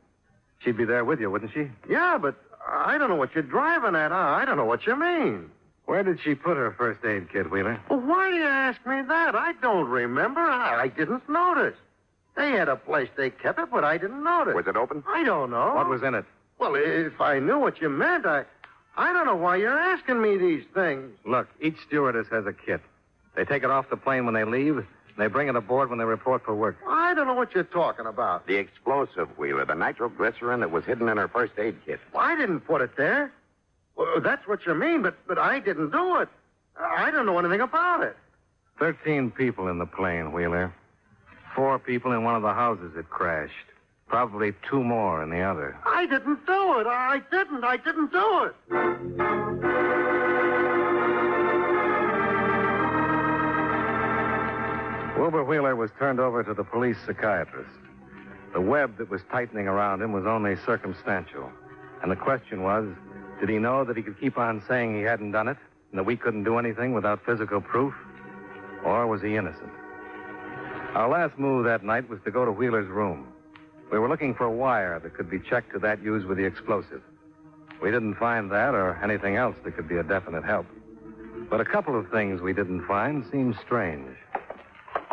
She'd 0.61 0.77
be 0.77 0.85
there 0.85 1.05
with 1.05 1.21
you, 1.21 1.31
wouldn't 1.31 1.53
she? 1.53 1.69
Yeah, 1.89 2.19
but 2.19 2.35
I 2.67 2.99
don't 2.99 3.09
know 3.09 3.17
what 3.17 3.35
you're 3.35 3.45
driving 3.45 3.95
at. 3.95 4.13
I 4.13 4.45
don't 4.45 4.57
know 4.57 4.65
what 4.65 4.87
you 4.87 4.97
mean. 4.97 5.51
Where 5.85 6.03
did 6.03 6.19
she 6.21 6.35
put 6.35 6.57
her 6.57 6.75
first 6.77 7.05
aid 7.05 7.31
kit, 7.33 7.51
Wheeler? 7.51 7.81
Well, 7.89 8.01
why 8.01 8.31
do 8.31 8.37
you 8.37 8.45
ask 8.45 8.85
me 8.87 9.03
that? 9.07 9.37
I 9.37 9.53
don't 9.63 9.89
remember. 9.89 10.41
I, 10.41 10.83
I 10.83 10.89
didn't 10.89 11.29
notice. 11.29 11.77
They 12.37 12.51
had 12.51 12.69
a 12.69 12.77
place 12.77 13.09
they 13.17 13.31
kept 13.31 13.61
it, 13.61 13.69
but 13.71 13.85
I 13.85 13.97
didn't 13.97 14.23
notice. 14.25 14.55
Was 14.55 14.67
it 14.67 14.77
open? 14.77 15.05
I 15.07 15.23
don't 15.23 15.51
know. 15.51 15.75
What 15.75 15.89
was 15.89 16.03
in 16.03 16.15
it? 16.15 16.25
Well, 16.59 16.75
if 16.75 17.21
I 17.21 17.39
knew 17.39 17.59
what 17.59 17.81
you 17.81 17.89
meant, 17.89 18.27
I. 18.27 18.45
I 18.99 19.13
don't 19.13 19.27
know 19.27 19.37
why 19.37 19.57
you're 19.57 19.79
asking 19.79 20.23
me 20.23 20.39
these 20.39 20.65
things. 20.73 21.11
Look, 21.27 21.49
each 21.61 21.77
stewardess 21.87 22.27
has 22.31 22.47
a 22.47 22.53
kit. 22.53 22.81
They 23.37 23.45
take 23.45 23.63
it 23.63 23.71
off 23.71 23.91
the 23.91 23.97
plane 23.99 24.25
when 24.25 24.33
they 24.33 24.45
leave, 24.45 24.87
they 25.17 25.29
bring 25.29 25.49
it 25.49 25.57
aboard 25.57 25.89
when 25.89 25.99
they 25.99 26.05
report 26.05 26.45
for 26.45 26.55
work. 26.55 26.77
I 26.87 27.15
don't 27.15 27.27
know 27.27 27.35
what 27.35 27.55
you're 27.55 27.65
talking 27.65 28.07
about. 28.07 28.47
The 28.47 28.57
explosive, 28.57 29.29
Wheeler, 29.39 29.65
the 29.65 29.75
nitroglycerin 29.75 30.61
that 30.61 30.71
was 30.71 30.85
hidden 30.85 31.09
in 31.09 31.17
her 31.17 31.29
first 31.29 31.55
aid 31.59 31.77
kit. 31.87 32.01
I 32.15 32.37
didn't 32.37 32.61
put 32.61 32.83
it 32.83 32.97
there. 32.97 33.33
Well, 33.97 34.21
that's 34.21 34.47
what 34.47 34.67
you 34.67 34.75
mean, 34.75 35.03
but 35.03 35.17
but 35.27 35.39
I 35.39 35.59
didn't 35.59 35.91
do 35.91 36.17
it. 36.19 36.29
I 36.79 37.11
don't 37.11 37.25
know 37.25 37.39
anything 37.39 37.63
about 37.63 38.03
it. 38.03 38.17
Thirteen 38.79 39.31
people 39.31 39.69
in 39.69 39.79
the 39.79 39.87
plane, 39.87 40.33
Wheeler. 40.33 40.73
Four 41.55 41.79
people 41.79 42.13
in 42.13 42.23
one 42.23 42.35
of 42.37 42.43
the 42.43 42.53
houses 42.53 42.93
that 42.95 43.09
crashed. 43.09 43.55
Probably 44.09 44.53
two 44.69 44.85
more 44.85 45.23
in 45.23 45.31
the 45.31 45.41
other. 45.41 45.77
I 45.87 46.05
didn't 46.07 46.45
do 46.47 46.79
it. 46.81 46.87
I 46.87 47.23
didn't. 47.31 47.65
I 47.65 47.79
didn't 47.79 48.13
do 48.13 48.45
it. 48.45 50.26
Wilbur 55.17 55.45
Wheeler 55.45 55.75
was 55.75 55.91
turned 55.99 56.21
over 56.21 56.43
to 56.43 56.53
the 56.53 56.63
police 56.63 56.97
psychiatrist. 57.07 57.71
The 58.53 58.61
web 58.61 58.99
that 58.99 59.09
was 59.09 59.23
tightening 59.31 59.67
around 59.67 60.03
him 60.03 60.13
was 60.13 60.27
only 60.27 60.57
circumstantial. 60.67 61.51
And 62.03 62.13
the 62.13 62.17
question 62.17 62.63
was 62.63 62.87
did 63.41 63.49
he 63.49 63.59
know 63.59 63.85
that 63.85 63.97
he 63.97 64.03
could 64.03 64.21
keep 64.21 64.39
on 64.39 64.63
saying 64.69 64.95
he 64.95 65.03
hadn't 65.03 65.33
done 65.33 65.49
it 65.49 65.57
and 65.91 65.99
that 65.99 66.05
we 66.05 66.17
couldn't 66.17 66.45
do 66.45 66.59
anything 66.59 66.93
without 66.93 67.25
physical 67.25 67.61
proof? 67.61 67.95
Or 68.85 69.07
was 69.07 69.23
he 69.23 69.37
innocent? 69.37 69.71
Our 70.95 71.09
last 71.09 71.39
move 71.39 71.65
that 71.65 71.83
night 71.83 72.09
was 72.09 72.21
to 72.25 72.31
go 72.31 72.45
to 72.45 72.53
Wheeler's 72.53 72.89
room. 72.89 73.29
We 73.91 73.99
were 73.99 74.09
looking 74.09 74.35
for 74.35 74.45
a 74.45 74.51
wire 74.51 74.99
that 75.01 75.15
could 75.15 75.31
be 75.31 75.39
checked 75.39 75.73
to 75.73 75.79
that 75.81 76.03
used 76.03 76.27
with 76.27 76.39
the 76.39 76.45
explosive. 76.45 77.03
We 77.83 77.91
didn't 77.91 78.15
find 78.15 78.51
that 78.53 78.75
or 78.75 78.99
anything 79.03 79.37
else 79.37 79.57
that 79.65 79.77
could 79.77 79.89
be 79.89 79.97
a 79.97 80.03
definite 80.03 80.45
help. 80.45 80.67
But 81.49 81.61
a 81.61 81.65
couple 81.65 81.99
of 81.99 82.11
things 82.11 82.41
we 82.41 82.53
didn't 82.53 82.87
find 82.87 83.25
seemed 83.31 83.57
strange. 83.65 84.17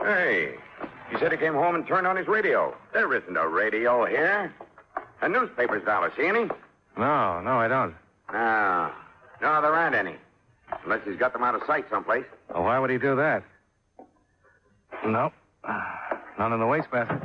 Hey, 0.04 0.56
he 1.10 1.18
said 1.18 1.32
he 1.32 1.38
came 1.38 1.54
home 1.54 1.76
and 1.76 1.88
turned 1.88 2.06
on 2.06 2.16
his 2.18 2.28
radio. 2.28 2.76
There 2.92 3.14
isn't 3.14 3.38
a 3.38 3.48
radio 3.48 4.06
here. 4.06 4.54
A 5.22 5.30
newspaper's 5.30 5.84
dollar, 5.86 6.12
see 6.18 6.26
any? 6.26 6.50
No, 6.98 7.42
no, 7.42 7.58
I 7.58 7.68
don't. 7.68 7.96
No. 8.32 8.92
No, 9.42 9.62
there 9.62 9.74
aren't 9.74 9.96
any. 9.96 10.16
Unless 10.84 11.06
he's 11.06 11.18
got 11.18 11.34
them 11.34 11.44
out 11.44 11.56
of 11.56 11.62
sight 11.66 11.86
someplace. 11.90 12.26
Well, 12.54 12.64
why 12.64 12.80
would 12.80 12.90
he 12.90 12.98
do 12.98 13.16
that? 13.16 13.44
No. 15.06 15.32
None 16.38 16.52
in 16.52 16.60
the 16.60 16.68
wastebasket. 16.68 17.22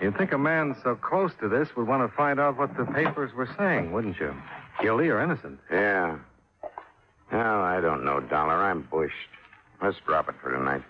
You'd 0.00 0.16
think 0.16 0.32
a 0.32 0.38
man 0.38 0.74
so 0.82 0.96
close 0.96 1.32
to 1.40 1.48
this 1.48 1.68
would 1.76 1.86
want 1.86 2.08
to 2.08 2.16
find 2.16 2.40
out 2.40 2.56
what 2.58 2.76
the 2.76 2.84
papers 2.86 3.32
were 3.34 3.48
saying, 3.58 3.92
wouldn't 3.92 4.18
you? 4.18 4.34
Guilty 4.80 5.08
or 5.10 5.22
innocent? 5.22 5.60
Yeah. 5.70 6.16
Well, 7.30 7.60
I 7.60 7.80
don't 7.80 8.04
know, 8.04 8.20
Dollar. 8.20 8.54
I'm 8.54 8.82
bushed. 8.90 9.14
Let's 9.82 9.98
drop 10.06 10.28
it 10.28 10.36
for 10.40 10.52
tonight. 10.52 10.82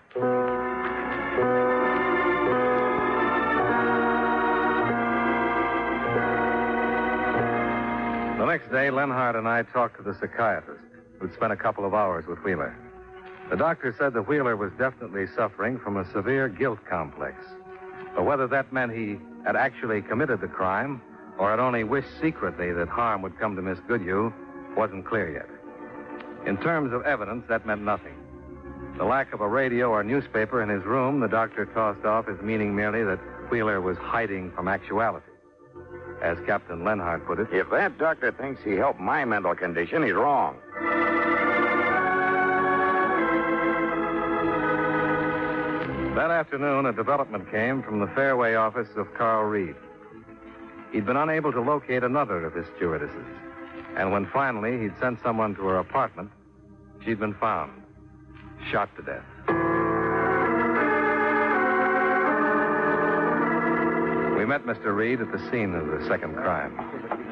The 8.37 8.45
next 8.45 8.71
day, 8.71 8.91
Lenhart 8.91 9.35
and 9.35 9.47
I 9.47 9.63
talked 9.63 9.97
to 9.97 10.03
the 10.03 10.13
psychiatrist, 10.19 10.83
who'd 11.17 11.33
spent 11.33 11.51
a 11.51 11.55
couple 11.55 11.85
of 11.85 11.95
hours 11.95 12.27
with 12.27 12.37
Wheeler. 12.43 12.77
The 13.49 13.57
doctor 13.57 13.95
said 13.97 14.13
that 14.13 14.27
Wheeler 14.27 14.55
was 14.55 14.71
definitely 14.77 15.25
suffering 15.35 15.79
from 15.79 15.97
a 15.97 16.05
severe 16.11 16.47
guilt 16.47 16.77
complex. 16.87 17.35
But 18.15 18.25
whether 18.25 18.45
that 18.47 18.71
meant 18.71 18.91
he 18.91 19.17
had 19.43 19.55
actually 19.55 20.03
committed 20.03 20.39
the 20.39 20.47
crime 20.47 21.01
or 21.39 21.49
had 21.49 21.59
only 21.59 21.83
wished 21.83 22.09
secretly 22.21 22.71
that 22.73 22.89
harm 22.89 23.23
would 23.23 23.39
come 23.39 23.55
to 23.55 23.63
Miss 23.63 23.79
Goodhue 23.87 24.31
wasn't 24.77 25.07
clear 25.07 25.31
yet. 25.31 25.49
In 26.47 26.57
terms 26.57 26.93
of 26.93 27.01
evidence, 27.03 27.45
that 27.49 27.65
meant 27.65 27.81
nothing. 27.81 28.22
The 28.97 29.05
lack 29.05 29.33
of 29.33 29.41
a 29.41 29.47
radio 29.47 29.89
or 29.89 30.03
newspaper 30.03 30.61
in 30.61 30.69
his 30.69 30.83
room, 30.83 31.19
the 31.19 31.27
doctor 31.27 31.65
tossed 31.65 32.05
off 32.05 32.27
as 32.27 32.39
meaning 32.41 32.75
merely 32.75 33.03
that 33.03 33.19
Wheeler 33.49 33.81
was 33.81 33.97
hiding 33.97 34.51
from 34.51 34.67
actuality. 34.67 35.25
As 36.21 36.37
Captain 36.45 36.83
Lenhart 36.83 37.25
put 37.25 37.39
it, 37.39 37.47
If 37.51 37.69
that 37.71 37.97
doctor 37.97 38.31
thinks 38.31 38.63
he 38.63 38.73
helped 38.73 38.99
my 38.99 39.25
mental 39.25 39.55
condition, 39.55 40.03
he's 40.03 40.13
wrong. 40.13 40.57
That 46.15 46.29
afternoon, 46.29 46.85
a 46.85 46.93
development 46.93 47.49
came 47.49 47.81
from 47.81 47.99
the 47.99 48.07
fairway 48.07 48.53
office 48.53 48.89
of 48.95 49.11
Carl 49.15 49.45
Reed. 49.45 49.75
He'd 50.91 51.05
been 51.05 51.17
unable 51.17 51.51
to 51.51 51.59
locate 51.59 52.03
another 52.03 52.45
of 52.45 52.53
his 52.53 52.67
stewardesses. 52.77 53.25
And 53.97 54.11
when 54.11 54.27
finally 54.27 54.79
he'd 54.79 54.97
sent 54.99 55.21
someone 55.23 55.55
to 55.55 55.65
her 55.65 55.79
apartment, 55.79 56.29
she'd 57.03 57.19
been 57.19 57.33
found, 57.33 57.71
shot 58.73 58.89
to 58.95 59.03
death. 59.03 59.23
We 64.35 64.45
met 64.45 64.65
Mr. 64.65 64.95
Reed 64.95 65.21
at 65.21 65.31
the 65.31 65.37
scene 65.51 65.75
of 65.75 65.85
the 65.85 66.03
second 66.07 66.33
crime. 66.33 66.79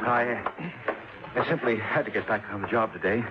I, 0.05 0.33
uh, 0.33 1.41
I 1.41 1.49
simply 1.49 1.77
had 1.77 2.05
to 2.05 2.11
get 2.11 2.27
back 2.27 2.43
on 2.51 2.61
the 2.61 2.67
job 2.67 2.93
today. 2.93 3.23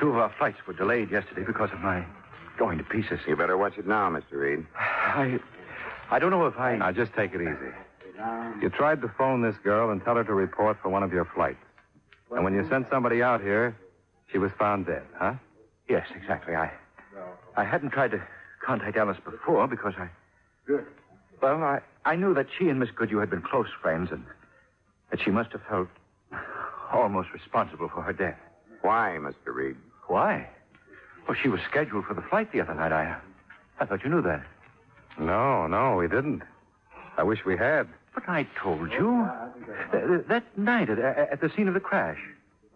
Two 0.00 0.08
of 0.08 0.16
our 0.16 0.32
flights 0.38 0.56
were 0.66 0.72
delayed 0.72 1.10
yesterday 1.10 1.44
because 1.46 1.68
of 1.70 1.80
my 1.80 2.06
going 2.58 2.78
to 2.78 2.84
pieces. 2.84 3.20
You 3.28 3.36
better 3.36 3.58
watch 3.58 3.76
it 3.76 3.86
now, 3.86 4.08
Mr. 4.08 4.32
Reed. 4.32 4.66
I, 4.74 5.38
I 6.10 6.18
don't 6.18 6.30
know 6.30 6.46
if 6.46 6.58
I. 6.58 6.76
Now, 6.76 6.92
just 6.92 7.12
take 7.12 7.34
it 7.34 7.42
easy. 7.42 7.74
You 8.62 8.70
tried 8.70 9.02
to 9.02 9.12
phone 9.18 9.42
this 9.42 9.56
girl 9.62 9.90
and 9.90 10.02
tell 10.02 10.14
her 10.14 10.24
to 10.24 10.32
report 10.32 10.78
for 10.82 10.88
one 10.88 11.02
of 11.02 11.12
your 11.12 11.26
flights. 11.26 11.58
And 12.30 12.42
when 12.42 12.54
you 12.54 12.66
sent 12.70 12.88
somebody 12.88 13.22
out 13.22 13.42
here, 13.42 13.76
she 14.32 14.38
was 14.38 14.50
found 14.58 14.86
dead, 14.86 15.02
huh? 15.18 15.34
Yes, 15.88 16.06
exactly. 16.16 16.54
I, 16.54 16.70
I 17.56 17.64
hadn't 17.64 17.90
tried 17.90 18.10
to 18.12 18.22
contact 18.64 18.96
Alice 18.96 19.18
before 19.24 19.66
because 19.68 19.94
I. 19.98 20.08
Good. 20.66 20.86
Well, 21.42 21.62
I, 21.62 21.80
I 22.04 22.16
knew 22.16 22.34
that 22.34 22.46
she 22.58 22.68
and 22.68 22.78
Miss 22.80 22.90
Goodhue 22.90 23.18
had 23.18 23.30
been 23.30 23.42
close 23.42 23.68
friends 23.82 24.10
and 24.10 24.24
that 25.10 25.20
she 25.22 25.30
must 25.30 25.52
have 25.52 25.60
felt 25.68 25.88
almost 26.92 27.28
responsible 27.32 27.88
for 27.88 28.02
her 28.02 28.12
death. 28.12 28.38
Why, 28.82 29.18
Mr. 29.20 29.54
Reed? 29.54 29.76
Why? 30.06 30.48
Well, 31.26 31.36
she 31.40 31.48
was 31.48 31.60
scheduled 31.68 32.04
for 32.06 32.14
the 32.14 32.22
flight 32.22 32.52
the 32.52 32.60
other 32.60 32.74
night. 32.74 32.92
I, 32.92 33.16
I 33.80 33.86
thought 33.86 34.04
you 34.04 34.10
knew 34.10 34.22
that. 34.22 34.44
No, 35.18 35.66
no, 35.66 35.96
we 35.96 36.08
didn't. 36.08 36.42
I 37.16 37.22
wish 37.22 37.44
we 37.44 37.56
had. 37.56 37.88
But 38.14 38.28
I 38.28 38.46
told 38.60 38.92
you. 38.92 39.28
Th- 39.92 40.26
that 40.28 40.44
night 40.56 40.90
at, 40.90 40.98
at 40.98 41.40
the 41.40 41.50
scene 41.56 41.68
of 41.68 41.74
the 41.74 41.80
crash. 41.80 42.18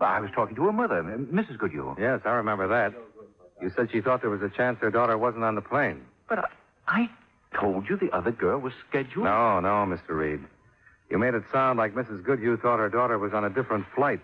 I 0.00 0.20
was 0.20 0.30
talking 0.34 0.54
to 0.56 0.64
her 0.66 0.72
mother, 0.72 1.02
Mrs. 1.02 1.58
Goodhue. 1.58 1.96
Yes, 1.98 2.20
I 2.24 2.30
remember 2.30 2.68
that. 2.68 2.94
You 3.60 3.70
said 3.74 3.90
she 3.90 4.00
thought 4.00 4.20
there 4.20 4.30
was 4.30 4.42
a 4.42 4.48
chance 4.48 4.78
her 4.80 4.90
daughter 4.90 5.18
wasn't 5.18 5.44
on 5.44 5.54
the 5.54 5.60
plane. 5.60 6.02
But 6.28 6.38
I, 6.38 6.48
I 6.86 7.10
told 7.58 7.88
you 7.88 7.96
the 7.96 8.10
other 8.14 8.30
girl 8.30 8.58
was 8.60 8.72
scheduled. 8.88 9.24
No, 9.24 9.60
no, 9.60 9.68
Mr. 9.86 10.10
Reed. 10.10 10.40
You 11.10 11.18
made 11.18 11.34
it 11.34 11.42
sound 11.50 11.78
like 11.78 11.94
Mrs. 11.94 12.22
Goodhue 12.22 12.56
thought 12.58 12.78
her 12.78 12.88
daughter 12.88 13.18
was 13.18 13.32
on 13.32 13.44
a 13.44 13.50
different 13.50 13.86
flight. 13.94 14.20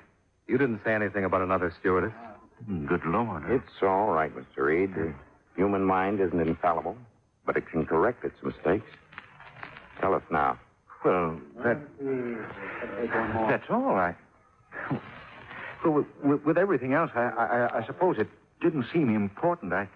You 0.47 0.59
didn't 0.59 0.81
say 0.85 0.95
anything 0.95 1.25
about 1.25 1.41
another 1.41 1.73
stewardess. 1.81 2.13
Good 2.87 3.05
Lord. 3.07 3.51
It's 3.51 3.83
all 3.83 4.13
right, 4.13 4.33
Mr. 4.35 4.65
Reed. 4.65 4.95
The 4.95 5.13
human 5.57 5.85
mind 5.85 6.21
isn't 6.21 6.39
infallible, 6.39 6.97
but 7.47 7.57
it 7.57 7.67
can 7.69 7.87
correct 7.87 8.25
its 8.25 8.37
mistakes. 8.43 8.87
Tell 10.01 10.15
us 10.15 10.23
now. 10.31 10.59
Well, 11.05 11.39
that. 11.63 11.79
That's 13.49 13.69
all 13.71 13.95
right. 13.95 14.17
Well, 15.85 15.93
with, 15.93 16.07
with, 16.23 16.45
with 16.45 16.59
everything 16.59 16.95
else, 16.95 17.11
I, 17.15 17.29
I, 17.29 17.79
I 17.79 17.87
suppose 17.87 18.19
it 18.19 18.29
didn't 18.65 18.87
seem 18.93 19.15
important. 19.15 19.73
I. 19.73 19.89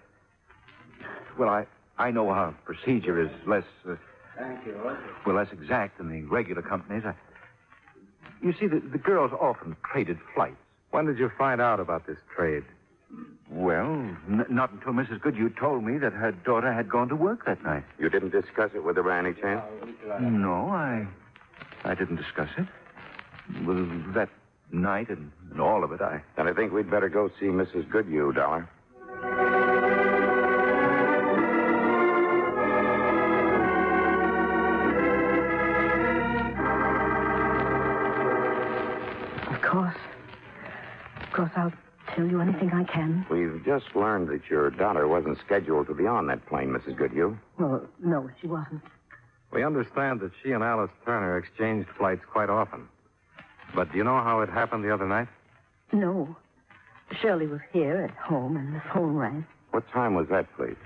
Well, 1.39 1.49
I, 1.49 1.67
I 1.97 2.11
know 2.11 2.29
our 2.29 2.53
procedure 2.65 3.21
is 3.21 3.31
less. 3.47 3.65
Uh, 3.89 3.97
well, 5.27 5.35
less 5.37 5.49
exact 5.53 5.99
than 5.99 6.11
the 6.11 6.23
regular 6.29 6.63
companies. 6.63 7.03
I, 7.05 7.15
you 8.41 8.53
see, 8.53 8.69
the, 8.69 8.81
the 8.81 8.99
girls 8.99 9.33
often 9.33 9.75
traded 9.91 10.19
flights. 10.35 10.57
When 10.91 11.07
did 11.07 11.19
you 11.19 11.31
find 11.37 11.61
out 11.61 11.81
about 11.81 12.07
this 12.07 12.19
trade? 12.37 12.63
Well, 13.51 13.87
n- 14.29 14.47
not 14.51 14.71
until 14.73 14.93
Mrs. 14.93 15.21
Goodhue 15.21 15.51
told 15.59 15.83
me 15.83 15.99
that 15.99 16.13
her 16.13 16.31
daughter 16.33 16.73
had 16.73 16.89
gone 16.89 17.09
to 17.09 17.17
work 17.17 17.47
that 17.47 17.63
night. 17.65 17.85
You 17.99 18.11
didn't 18.11 18.31
discuss 18.31 18.71
it 18.75 18.85
with 18.85 18.97
her 18.97 19.03
by 19.03 19.19
any 19.19 19.33
chance? 19.33 19.63
No, 20.21 20.69
I, 20.69 21.07
I 21.85 21.95
didn't 21.95 22.17
discuss 22.17 22.51
it. 22.59 22.67
Well, 23.67 23.89
that 24.15 24.29
night 24.73 25.09
and, 25.09 25.31
and 25.51 25.61
all 25.61 25.85
of 25.85 25.93
it, 25.93 26.01
I. 26.01 26.23
Then 26.37 26.49
I 26.49 26.53
think 26.53 26.73
we'd 26.73 26.91
better 26.91 27.09
go 27.09 27.29
see 27.41 27.47
Mrs. 27.47 27.89
Goodhue, 27.91 28.33
Dollar. 28.33 28.69
Of 39.51 39.63
course. 39.63 39.95
Of 41.23 41.33
course, 41.33 41.51
I'll 41.57 41.73
tell 42.15 42.27
you 42.27 42.41
anything 42.41 42.71
I 42.73 42.85
can. 42.85 43.27
We've 43.31 43.63
just 43.65 43.95
learned 43.95 44.29
that 44.29 44.49
your 44.51 44.71
daughter 44.71 45.07
wasn't 45.09 45.39
scheduled 45.45 45.87
to 45.89 45.95
be 45.95 46.07
on 46.07 46.27
that 46.27 46.45
plane, 46.47 46.69
Mrs. 46.69 46.97
Goodhue. 46.97 47.37
Well, 47.59 47.87
no, 48.03 48.29
she 48.41 48.47
wasn't. 48.47 48.83
We 49.53 49.65
understand 49.65 50.21
that 50.21 50.33
she 50.43 50.53
and 50.53 50.63
Alice 50.63 50.91
Turner 51.07 51.39
exchanged 51.39 51.89
flights 51.97 52.23
quite 52.31 52.51
often. 52.51 52.89
But 53.75 53.93
do 53.93 53.99
you 53.99 54.05
know 54.05 54.21
how 54.21 54.41
it 54.41 54.49
happened 54.49 54.85
the 54.85 54.93
other 54.93 55.07
night? 55.07 55.29
No. 55.93 56.37
Shirley 57.21 57.47
was 57.47 57.61
here 57.73 57.97
at 58.03 58.11
home, 58.17 58.57
and 58.57 58.75
the 58.75 58.83
phone 58.93 59.17
rang. 59.17 59.47
What 59.71 59.89
time 59.93 60.15
was 60.15 60.29
that, 60.29 60.47
please? 60.57 60.77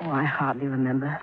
Oh, 0.00 0.10
I 0.10 0.24
hardly 0.24 0.66
remember. 0.66 1.20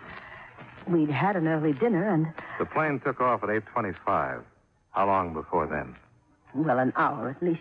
We'd 0.88 1.10
had 1.10 1.36
an 1.36 1.48
early 1.48 1.74
dinner, 1.74 2.08
and, 2.08 2.28
The 2.60 2.66
plane 2.66 3.00
took 3.00 3.20
off 3.22 3.44
at 3.44 3.50
8.25. 3.50 4.44
How 4.92 5.06
long 5.08 5.34
before 5.34 5.68
then? 5.68 5.96
well, 6.54 6.80
an 6.80 6.94
hour 6.96 7.30
at 7.30 7.44
least. 7.44 7.60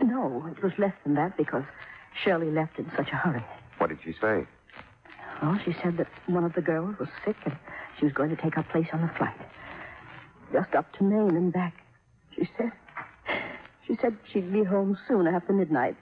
No, 0.00 0.46
it 0.46 0.62
was 0.62 0.72
less 0.78 0.92
than 1.02 1.14
that 1.14 1.36
because 1.36 1.64
Shirley 2.22 2.50
left 2.52 2.78
in 2.78 2.88
such 2.96 3.08
a 3.10 3.16
hurry. 3.16 3.44
What 3.78 3.88
did 3.88 3.98
she 4.04 4.12
say? 4.12 4.46
Well, 5.42 5.58
she 5.64 5.72
said 5.82 5.96
that 5.96 6.06
one 6.26 6.44
of 6.44 6.52
the 6.52 6.60
girls 6.62 6.96
was 7.00 7.08
sick 7.24 7.34
and 7.44 7.56
she 7.98 8.04
was 8.04 8.14
going 8.14 8.30
to 8.30 8.40
take 8.40 8.54
her 8.54 8.62
place 8.62 8.86
on 8.92 9.00
the 9.00 9.08
flight. 9.18 9.34
Just 10.52 10.72
up 10.76 10.92
to 10.98 11.02
Maine 11.04 11.34
and 11.36 11.52
back, 11.52 11.74
she 12.34 12.48
said. 12.56 12.72
She 13.86 13.96
said 14.00 14.16
she'd 14.32 14.52
be 14.52 14.62
home 14.64 14.96
soon 15.08 15.26
after 15.26 15.52
midnight. 15.52 15.96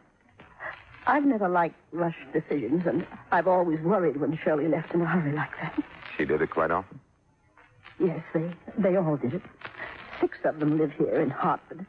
I've 1.07 1.25
never 1.25 1.49
liked 1.49 1.77
rushed 1.93 2.33
decisions, 2.33 2.87
and 2.87 3.07
I've 3.33 3.49
always 3.49 3.81
worried 3.81 4.19
when 4.21 4.39
Shirley 4.45 4.69
left 4.69 4.93
in 4.95 5.01
a 5.01 5.07
hurry 5.07 5.33
like 5.33 5.51
that. 5.61 5.83
She 6.17 6.25
did 6.25 6.43
it 6.43 6.51
quite 6.51 6.71
often? 6.71 7.01
Yes, 7.99 8.21
they 8.35 8.51
they 8.79 8.97
all 8.97 9.17
did 9.17 9.35
it. 9.35 9.43
Six 10.21 10.39
of 10.45 10.59
them 10.61 10.79
live 10.79 10.93
here 10.99 11.21
in 11.21 11.31
Hartford. 11.31 11.85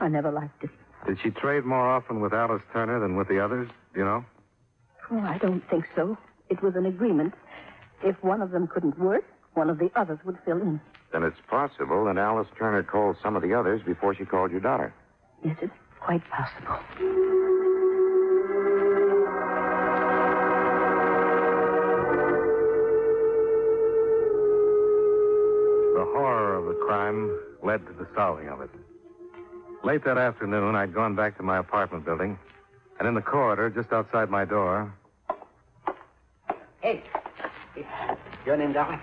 I 0.00 0.08
never 0.08 0.30
liked 0.30 0.64
it. 0.64 0.70
Did 1.06 1.18
she 1.22 1.30
trade 1.30 1.64
more 1.64 1.88
often 1.90 2.20
with 2.20 2.32
Alice 2.32 2.62
Turner 2.72 3.00
than 3.00 3.16
with 3.16 3.28
the 3.28 3.40
others? 3.44 3.68
Do 3.92 4.00
you 4.00 4.06
know? 4.06 4.24
Oh, 5.10 5.20
I 5.20 5.38
don't 5.38 5.62
think 5.68 5.84
so. 5.96 6.16
It 6.48 6.62
was 6.62 6.74
an 6.76 6.86
agreement. 6.86 7.34
If 8.04 8.22
one 8.22 8.40
of 8.40 8.50
them 8.50 8.66
couldn't 8.66 8.98
work, 8.98 9.24
one 9.54 9.68
of 9.68 9.78
the 9.78 9.90
others 9.96 10.18
would 10.24 10.38
fill 10.44 10.60
in. 10.60 10.80
Then 11.12 11.22
it's 11.24 11.36
possible 11.48 12.06
that 12.06 12.16
Alice 12.16 12.48
Turner 12.58 12.82
called 12.82 13.16
some 13.22 13.36
of 13.36 13.42
the 13.42 13.52
others 13.52 13.82
before 13.84 14.14
she 14.14 14.24
called 14.24 14.50
your 14.50 14.60
daughter. 14.60 14.94
Yes, 15.44 15.56
it's 15.60 15.72
quite 16.00 16.22
possible. 16.30 16.78
The 25.94 26.06
horror 26.14 26.56
of 26.56 26.64
the 26.66 26.80
crime 26.86 27.38
led 27.62 27.86
to 27.86 27.92
the 27.92 28.06
solving 28.14 28.48
of 28.48 28.60
it. 28.62 28.70
Late 29.84 30.02
that 30.04 30.16
afternoon, 30.16 30.74
I'd 30.74 30.94
gone 30.94 31.14
back 31.14 31.36
to 31.36 31.42
my 31.42 31.58
apartment 31.58 32.04
building, 32.04 32.38
and 32.98 33.06
in 33.06 33.14
the 33.14 33.20
corridor, 33.20 33.68
just 33.68 33.92
outside 33.92 34.30
my 34.30 34.44
door, 34.44 34.92
Hey, 36.80 37.04
your 38.44 38.56
name, 38.56 38.72
darling? 38.72 39.00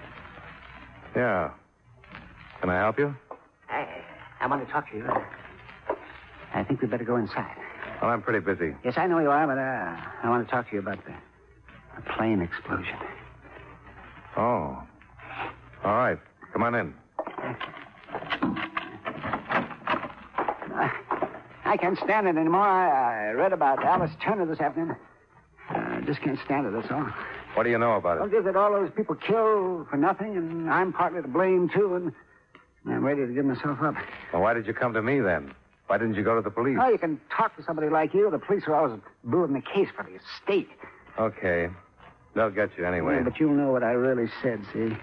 yeah. 1.15 1.51
Can 2.61 2.69
I 2.69 2.79
help 2.79 2.99
you? 2.99 3.15
I, 3.69 3.87
I 4.41 4.47
want 4.47 4.65
to 4.65 4.71
talk 4.71 4.89
to 4.91 4.97
you. 4.97 5.07
I 6.53 6.63
think 6.63 6.81
we'd 6.81 6.91
better 6.91 7.03
go 7.03 7.15
inside. 7.15 7.55
Well, 8.01 8.11
I'm 8.11 8.21
pretty 8.21 8.39
busy. 8.39 8.75
Yes, 8.83 8.95
I 8.97 9.07
know 9.07 9.19
you 9.19 9.29
are, 9.29 9.47
but 9.47 9.57
uh, 9.57 10.27
I 10.27 10.29
want 10.29 10.47
to 10.47 10.51
talk 10.51 10.69
to 10.69 10.73
you 10.73 10.79
about 10.79 11.03
the, 11.05 11.13
the 11.95 12.01
plane 12.13 12.41
explosion. 12.41 12.97
Oh. 14.35 14.81
All 15.83 15.95
right. 15.95 16.17
Come 16.53 16.63
on 16.63 16.75
in. 16.75 16.93
I 21.65 21.77
can't 21.77 21.97
stand 21.99 22.27
it 22.27 22.35
anymore. 22.35 22.61
I, 22.61 23.29
I 23.29 23.31
read 23.33 23.53
about 23.53 23.83
Alice 23.83 24.11
Turner 24.23 24.45
this 24.45 24.59
afternoon. 24.59 24.95
I 25.69 26.01
just 26.05 26.21
can't 26.21 26.39
stand 26.43 26.65
it, 26.65 26.73
that's 26.73 26.89
all. 26.91 27.07
What 27.53 27.63
do 27.63 27.69
you 27.69 27.77
know 27.77 27.93
about 27.93 28.17
it? 28.17 28.21
Well, 28.21 28.29
it? 28.29 28.33
just 28.33 28.45
that 28.45 28.55
all 28.55 28.71
those 28.71 28.89
people 28.95 29.15
killed 29.15 29.87
for 29.89 29.97
nothing, 29.97 30.35
and 30.35 30.69
I'm 30.69 30.91
partly 30.91 31.21
to 31.21 31.27
blame, 31.27 31.69
too, 31.69 31.95
and 31.95 32.11
I'm 32.85 33.03
ready 33.03 33.25
to 33.25 33.33
give 33.33 33.45
myself 33.45 33.81
up. 33.81 33.95
Well, 34.33 34.41
why 34.41 34.53
did 34.53 34.65
you 34.67 34.73
come 34.73 34.93
to 34.93 35.01
me 35.01 35.19
then? 35.19 35.53
Why 35.87 35.97
didn't 35.97 36.15
you 36.15 36.23
go 36.23 36.35
to 36.35 36.41
the 36.41 36.51
police? 36.51 36.77
Oh, 36.79 36.89
you 36.89 36.97
can 36.97 37.19
talk 37.35 37.55
to 37.57 37.63
somebody 37.63 37.89
like 37.89 38.13
you. 38.13 38.29
The 38.29 38.39
police 38.39 38.63
are 38.67 38.75
always 38.75 38.99
building 39.29 39.55
the 39.55 39.61
case 39.61 39.89
for 39.95 40.03
the 40.03 40.15
estate. 40.15 40.69
Okay. 41.17 41.69
They'll 42.35 42.51
get 42.51 42.69
you 42.77 42.85
anyway. 42.85 43.15
Yeah, 43.15 43.23
but 43.23 43.39
you'll 43.39 43.55
know 43.55 43.71
what 43.71 43.83
I 43.83 43.91
really 43.91 44.29
said, 44.41 44.61
see? 44.71 44.95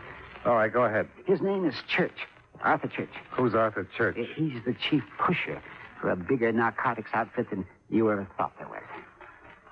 All 0.44 0.54
right, 0.54 0.72
go 0.72 0.84
ahead. 0.84 1.08
His 1.26 1.40
name 1.40 1.64
is 1.66 1.74
Church, 1.88 2.16
Arthur 2.62 2.86
Church. 2.86 3.10
Who's 3.32 3.54
Arthur 3.54 3.88
Church? 3.96 4.16
He's 4.36 4.62
the 4.64 4.74
chief 4.74 5.02
pusher 5.18 5.60
for 6.00 6.10
a 6.10 6.16
bigger 6.16 6.52
narcotics 6.52 7.10
outfit 7.14 7.50
than 7.50 7.66
you 7.90 8.10
ever 8.10 8.26
thought 8.36 8.52
there 8.58 8.68
was. 8.68 8.82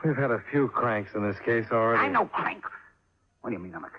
We've 0.04 0.16
had 0.16 0.32
a 0.32 0.42
few 0.50 0.68
cranks 0.68 1.12
in 1.14 1.22
this 1.22 1.38
case 1.44 1.66
already. 1.70 2.02
I 2.02 2.08
know, 2.08 2.26
Crank. 2.26 2.64
What 3.40 3.50
do 3.50 3.56
you 3.56 3.62
mean, 3.62 3.74
Emmett? 3.74 3.92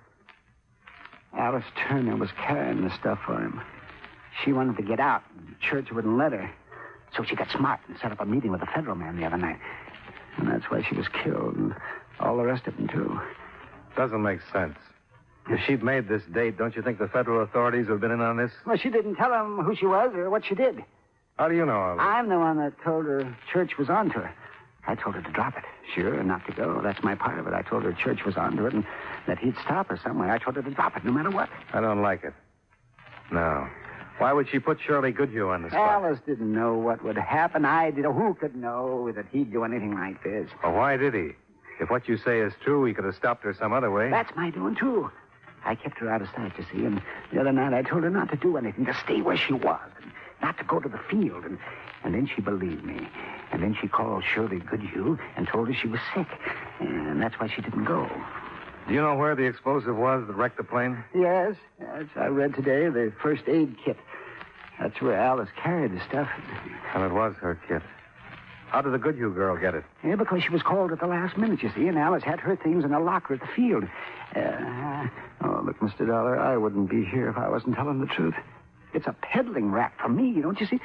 Alice 1.38 1.66
Turner 1.88 2.18
was 2.18 2.30
carrying 2.38 2.84
the 2.84 2.94
stuff 3.00 3.20
for 3.26 3.40
him. 3.40 3.62
She 4.44 4.54
wanted 4.54 4.78
to 4.78 4.84
get 4.84 5.00
out, 5.00 5.24
and 5.38 5.56
Church 5.60 5.92
wouldn't 5.92 6.18
let 6.18 6.32
her. 6.32 6.52
So 7.16 7.24
she 7.24 7.36
got 7.36 7.50
smart 7.52 7.80
and 7.88 7.98
set 8.02 8.12
up 8.12 8.20
a 8.20 8.26
meeting 8.26 8.52
with 8.52 8.62
a 8.62 8.66
federal 8.68 8.96
man 8.96 9.18
the 9.18 9.26
other 9.26 9.38
night. 9.38 9.60
And 10.38 10.50
that's 10.50 10.66
why 10.70 10.84
she 10.88 10.96
was 10.96 11.08
killed, 11.08 11.56
and 11.56 11.74
all 12.20 12.38
the 12.38 12.44
rest 12.44 12.68
of 12.68 12.76
them, 12.76 12.88
too. 12.88 13.20
Doesn't 13.96 14.22
make 14.22 14.40
sense. 14.52 14.78
If 15.48 15.60
she'd 15.66 15.84
made 15.84 16.10
this 16.10 16.24
date, 16.34 16.58
don't 16.58 16.76
you 16.76 16.82
think 16.82 16.98
the 16.98 17.08
federal 17.08 17.44
authorities 17.44 17.88
would 17.88 17.94
have 17.94 18.02
been 18.02 18.12
in 18.12 18.22
on 18.22 18.38
this? 18.38 18.52
Well, 18.66 18.78
she 18.78 18.90
didn't 18.90 19.16
tell 19.16 19.32
him 19.32 19.64
who 19.64 19.76
she 19.76 19.86
was 19.86 20.12
or 20.16 20.30
what 20.30 20.44
she 20.46 20.56
did. 20.56 20.84
How 21.38 21.48
do 21.48 21.56
you 21.56 21.66
know 21.66 21.78
all? 21.78 22.00
I'm 22.00 22.30
the 22.30 22.40
one 22.40 22.58
that 22.58 22.74
told 22.84 23.06
her 23.06 23.38
Church 23.52 23.78
was 23.78 23.90
onto 23.90 24.20
her. 24.20 24.34
I 24.88 24.96
told 24.96 25.16
her 25.16 25.22
to 25.22 25.32
drop 25.32 25.58
it, 25.58 25.64
sure, 25.94 26.14
and 26.14 26.28
not 26.28 26.46
to 26.48 26.54
go. 26.54 26.80
That's 26.82 27.04
my 27.04 27.16
part 27.16 27.40
of 27.40 27.48
it. 27.48 27.54
I 27.54 27.62
told 27.62 27.84
her 27.84 27.94
Church 27.94 28.24
was 28.26 28.38
onto 28.38 28.66
it 28.66 28.74
and 28.74 28.86
that 29.28 29.40
he'd 29.40 29.56
stop 29.64 29.88
her 29.90 30.00
somewhere. 30.02 30.32
I 30.32 30.38
told 30.38 30.56
her 30.56 30.62
to 30.62 30.72
drop 30.72 30.96
it 30.96 31.04
no 31.04 31.12
matter 31.12 31.32
what. 31.32 31.50
I 31.74 31.82
don't 31.82 32.02
like 32.02 32.24
it. 32.24 32.34
No. 33.32 33.68
Why 34.18 34.32
would 34.32 34.48
she 34.50 34.60
put 34.60 34.80
Shirley 34.80 35.12
Goodhue 35.12 35.50
on 35.50 35.64
the 35.64 35.70
spot? 35.70 36.04
Alice 36.04 36.20
didn't 36.26 36.54
know 36.54 36.76
what 36.76 37.04
would 37.04 37.18
happen. 37.18 37.66
I 37.66 37.92
did. 37.92 38.06
Who 38.06 38.34
could 38.34 38.56
know 38.56 39.12
that 39.12 39.26
he'd 39.32 39.52
do 39.52 39.64
anything 39.64 39.94
like 39.94 40.24
this? 40.24 40.50
Well, 40.64 40.74
why 40.74 40.96
did 40.96 41.14
he? 41.14 41.32
If 41.82 41.90
what 41.90 42.08
you 42.08 42.18
say 42.18 42.40
is 42.40 42.54
true, 42.64 42.86
he 42.86 42.94
could 42.94 43.04
have 43.04 43.16
stopped 43.16 43.44
her 43.44 43.54
some 43.54 43.74
other 43.74 43.92
way. 43.92 44.10
That's 44.10 44.34
my 44.36 44.50
doing, 44.52 44.76
too. 44.76 45.12
I 45.66 45.76
kept 45.76 45.98
her 46.00 46.10
out 46.10 46.22
of 46.22 46.30
sight, 46.36 46.54
you 46.58 46.66
see, 46.72 46.86
and 46.86 47.02
the 47.34 47.42
other 47.42 47.52
night 47.52 47.74
I 47.74 47.82
told 47.82 48.04
her 48.04 48.10
not 48.10 48.30
to 48.30 48.38
do 48.38 48.56
anything, 48.56 48.86
to 48.86 48.94
stay 48.94 49.22
where 49.22 49.36
she 49.36 49.54
was, 49.54 49.90
and 50.02 50.12
not 50.42 50.58
to 50.60 50.64
go 50.64 50.80
to 50.80 50.88
the 50.88 51.00
field, 51.10 51.44
and, 51.44 51.58
and 52.04 52.14
then 52.14 52.30
she 52.34 52.40
believed 52.42 52.86
me. 52.86 53.08
And 53.52 53.64
then 53.64 53.76
she 53.82 53.88
called 53.88 54.24
Shirley 54.24 54.60
Goodhue 54.60 55.18
and 55.36 55.48
told 55.48 55.68
her 55.68 55.74
she 55.74 55.88
was 55.88 56.00
sick, 56.14 56.28
and 56.80 57.22
that's 57.22 57.36
why 57.40 57.48
she 57.54 57.62
didn't 57.62 57.86
go. 57.86 58.08
Do 58.88 58.94
you 58.94 59.02
know 59.02 59.16
where 59.16 59.36
the 59.36 59.44
explosive 59.44 59.96
was 59.96 60.28
that 60.28 60.34
wrecked 60.34 60.58
the 60.58 60.64
plane? 60.64 61.04
Yes, 61.16 61.56
yes, 61.80 62.06
I 62.16 62.28
read 62.28 62.54
today 62.54 62.88
the 62.90 63.12
first 63.22 63.44
aid 63.48 63.76
kit. 63.84 63.98
That's 64.80 65.02
where 65.02 65.18
Alice 65.18 65.50
carried 65.62 65.94
the 65.94 66.02
stuff. 66.08 66.30
And 66.94 67.04
it 67.04 67.12
was 67.12 67.34
her 67.42 67.60
kit. 67.68 67.82
How 68.68 68.82
did 68.82 68.94
the 68.94 68.98
Goodhue 68.98 69.34
girl 69.34 69.58
get 69.58 69.74
it? 69.74 69.86
Yeah, 70.04 70.16
because 70.16 70.44
she 70.44 70.50
was 70.50 70.62
called 70.62 70.92
at 70.92 71.00
the 71.00 71.08
last 71.08 71.38
minute, 71.38 71.64
you 71.64 71.72
see, 71.76 71.88
and 71.88 71.98
Alice 71.98 72.24
had 72.24 72.40
her 72.42 72.56
things 72.56 72.84
in 72.84 72.94
a 72.94 73.00
locker 73.00 73.36
at 73.36 73.40
the 73.40 73.48
field. 73.56 73.86
Uh, 74.36 75.08
oh, 75.44 75.62
look, 75.66 75.80
Mr. 75.80 76.06
Dollar, 76.06 76.38
I 76.38 76.58
wouldn't 76.58 76.90
be 76.90 77.06
here 77.06 77.30
if 77.30 77.38
I 77.38 77.48
wasn't 77.50 77.76
telling 77.76 78.02
the 78.02 78.08
truth. 78.08 78.36
It's 78.94 79.08
a 79.08 79.16
peddling 79.22 79.72
rap 79.72 79.94
for 80.00 80.10
me, 80.10 80.42
don't 80.42 80.60
you 80.60 80.68
see? 80.68 80.80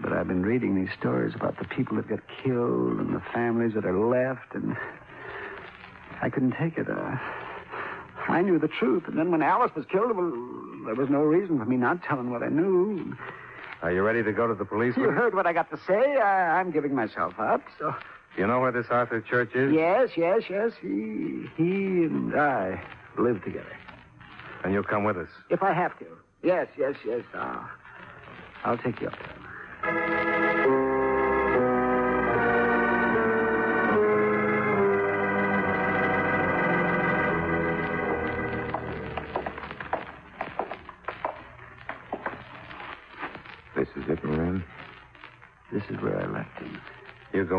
But 0.00 0.12
I've 0.12 0.28
been 0.28 0.42
reading 0.42 0.74
these 0.74 0.94
stories 0.98 1.34
about 1.34 1.58
the 1.58 1.64
people 1.64 1.96
that 1.96 2.08
got 2.08 2.20
killed 2.44 2.98
and 2.98 3.14
the 3.14 3.22
families 3.32 3.74
that 3.74 3.84
are 3.84 3.98
left, 3.98 4.54
and 4.54 4.76
I 6.22 6.30
couldn't 6.30 6.52
take 6.52 6.78
it. 6.78 6.88
Uh, 6.88 7.16
I 8.28 8.42
knew 8.42 8.58
the 8.58 8.68
truth, 8.68 9.04
and 9.06 9.16
then 9.18 9.30
when 9.30 9.42
Alice 9.42 9.72
was 9.74 9.86
killed, 9.86 10.16
well, 10.16 10.30
there 10.84 10.94
was 10.94 11.08
no 11.08 11.20
reason 11.20 11.58
for 11.58 11.64
me 11.64 11.76
not 11.76 12.02
telling 12.02 12.30
what 12.30 12.42
I 12.42 12.48
knew. 12.48 13.16
Are 13.82 13.92
you 13.92 14.02
ready 14.02 14.22
to 14.22 14.32
go 14.32 14.46
to 14.46 14.54
the 14.54 14.64
police? 14.64 14.96
You 14.96 15.10
heard 15.10 15.34
what 15.34 15.46
I 15.46 15.52
got 15.52 15.70
to 15.70 15.78
say. 15.86 16.16
I, 16.16 16.58
I'm 16.58 16.70
giving 16.70 16.94
myself 16.94 17.38
up, 17.38 17.62
so. 17.78 17.94
Do 18.34 18.42
you 18.42 18.48
know 18.48 18.60
where 18.60 18.72
this 18.72 18.86
Arthur 18.90 19.20
Church 19.20 19.54
is? 19.54 19.72
Yes, 19.72 20.10
yes, 20.16 20.42
yes. 20.50 20.72
He, 20.80 21.46
he 21.56 22.04
and 22.04 22.34
I 22.38 22.82
live 23.16 23.42
together. 23.44 23.76
And 24.64 24.72
you'll 24.72 24.82
come 24.82 25.04
with 25.04 25.16
us. 25.16 25.28
If 25.50 25.62
I 25.62 25.72
have 25.72 25.98
to. 26.00 26.06
Yes, 26.42 26.68
yes, 26.78 26.96
yes. 27.06 27.22
I'll, 27.34 27.68
I'll 28.64 28.78
take 28.78 29.00
you 29.00 29.08
up 29.08 29.14
there. 29.18 30.08
This 30.08 30.15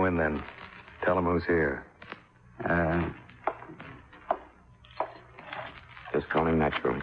in 0.07 0.17
then. 0.17 0.41
Tell 1.03 1.17
him 1.17 1.25
who's 1.25 1.43
here. 1.45 1.83
Uh, 2.67 3.09
Just 6.13 6.29
call 6.29 6.47
him 6.47 6.57
naturally. 6.57 7.01